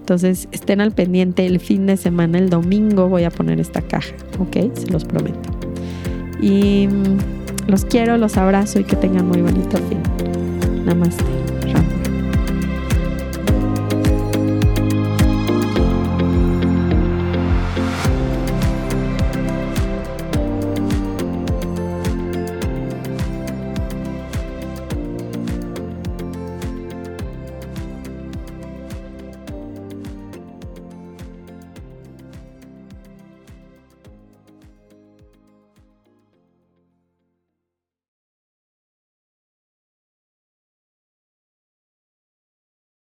Entonces, 0.00 0.48
estén 0.52 0.80
al 0.80 0.92
pendiente 0.92 1.46
el 1.46 1.58
fin 1.58 1.86
de 1.86 1.96
semana, 1.96 2.38
el 2.38 2.48
domingo 2.48 3.08
voy 3.08 3.24
a 3.24 3.30
poner 3.30 3.58
esta 3.58 3.82
caja, 3.82 4.14
¿ok? 4.38 4.72
Se 4.74 4.90
los 4.90 5.04
prometo. 5.04 5.50
Y 6.40 6.86
mm, 6.86 7.70
los 7.70 7.84
quiero, 7.84 8.16
los 8.16 8.36
abrazo 8.36 8.78
y 8.78 8.84
que 8.84 8.96
tengan 8.96 9.26
muy 9.26 9.42
bonito 9.42 9.78
fin. 9.78 10.84
Namaste. 10.84 11.55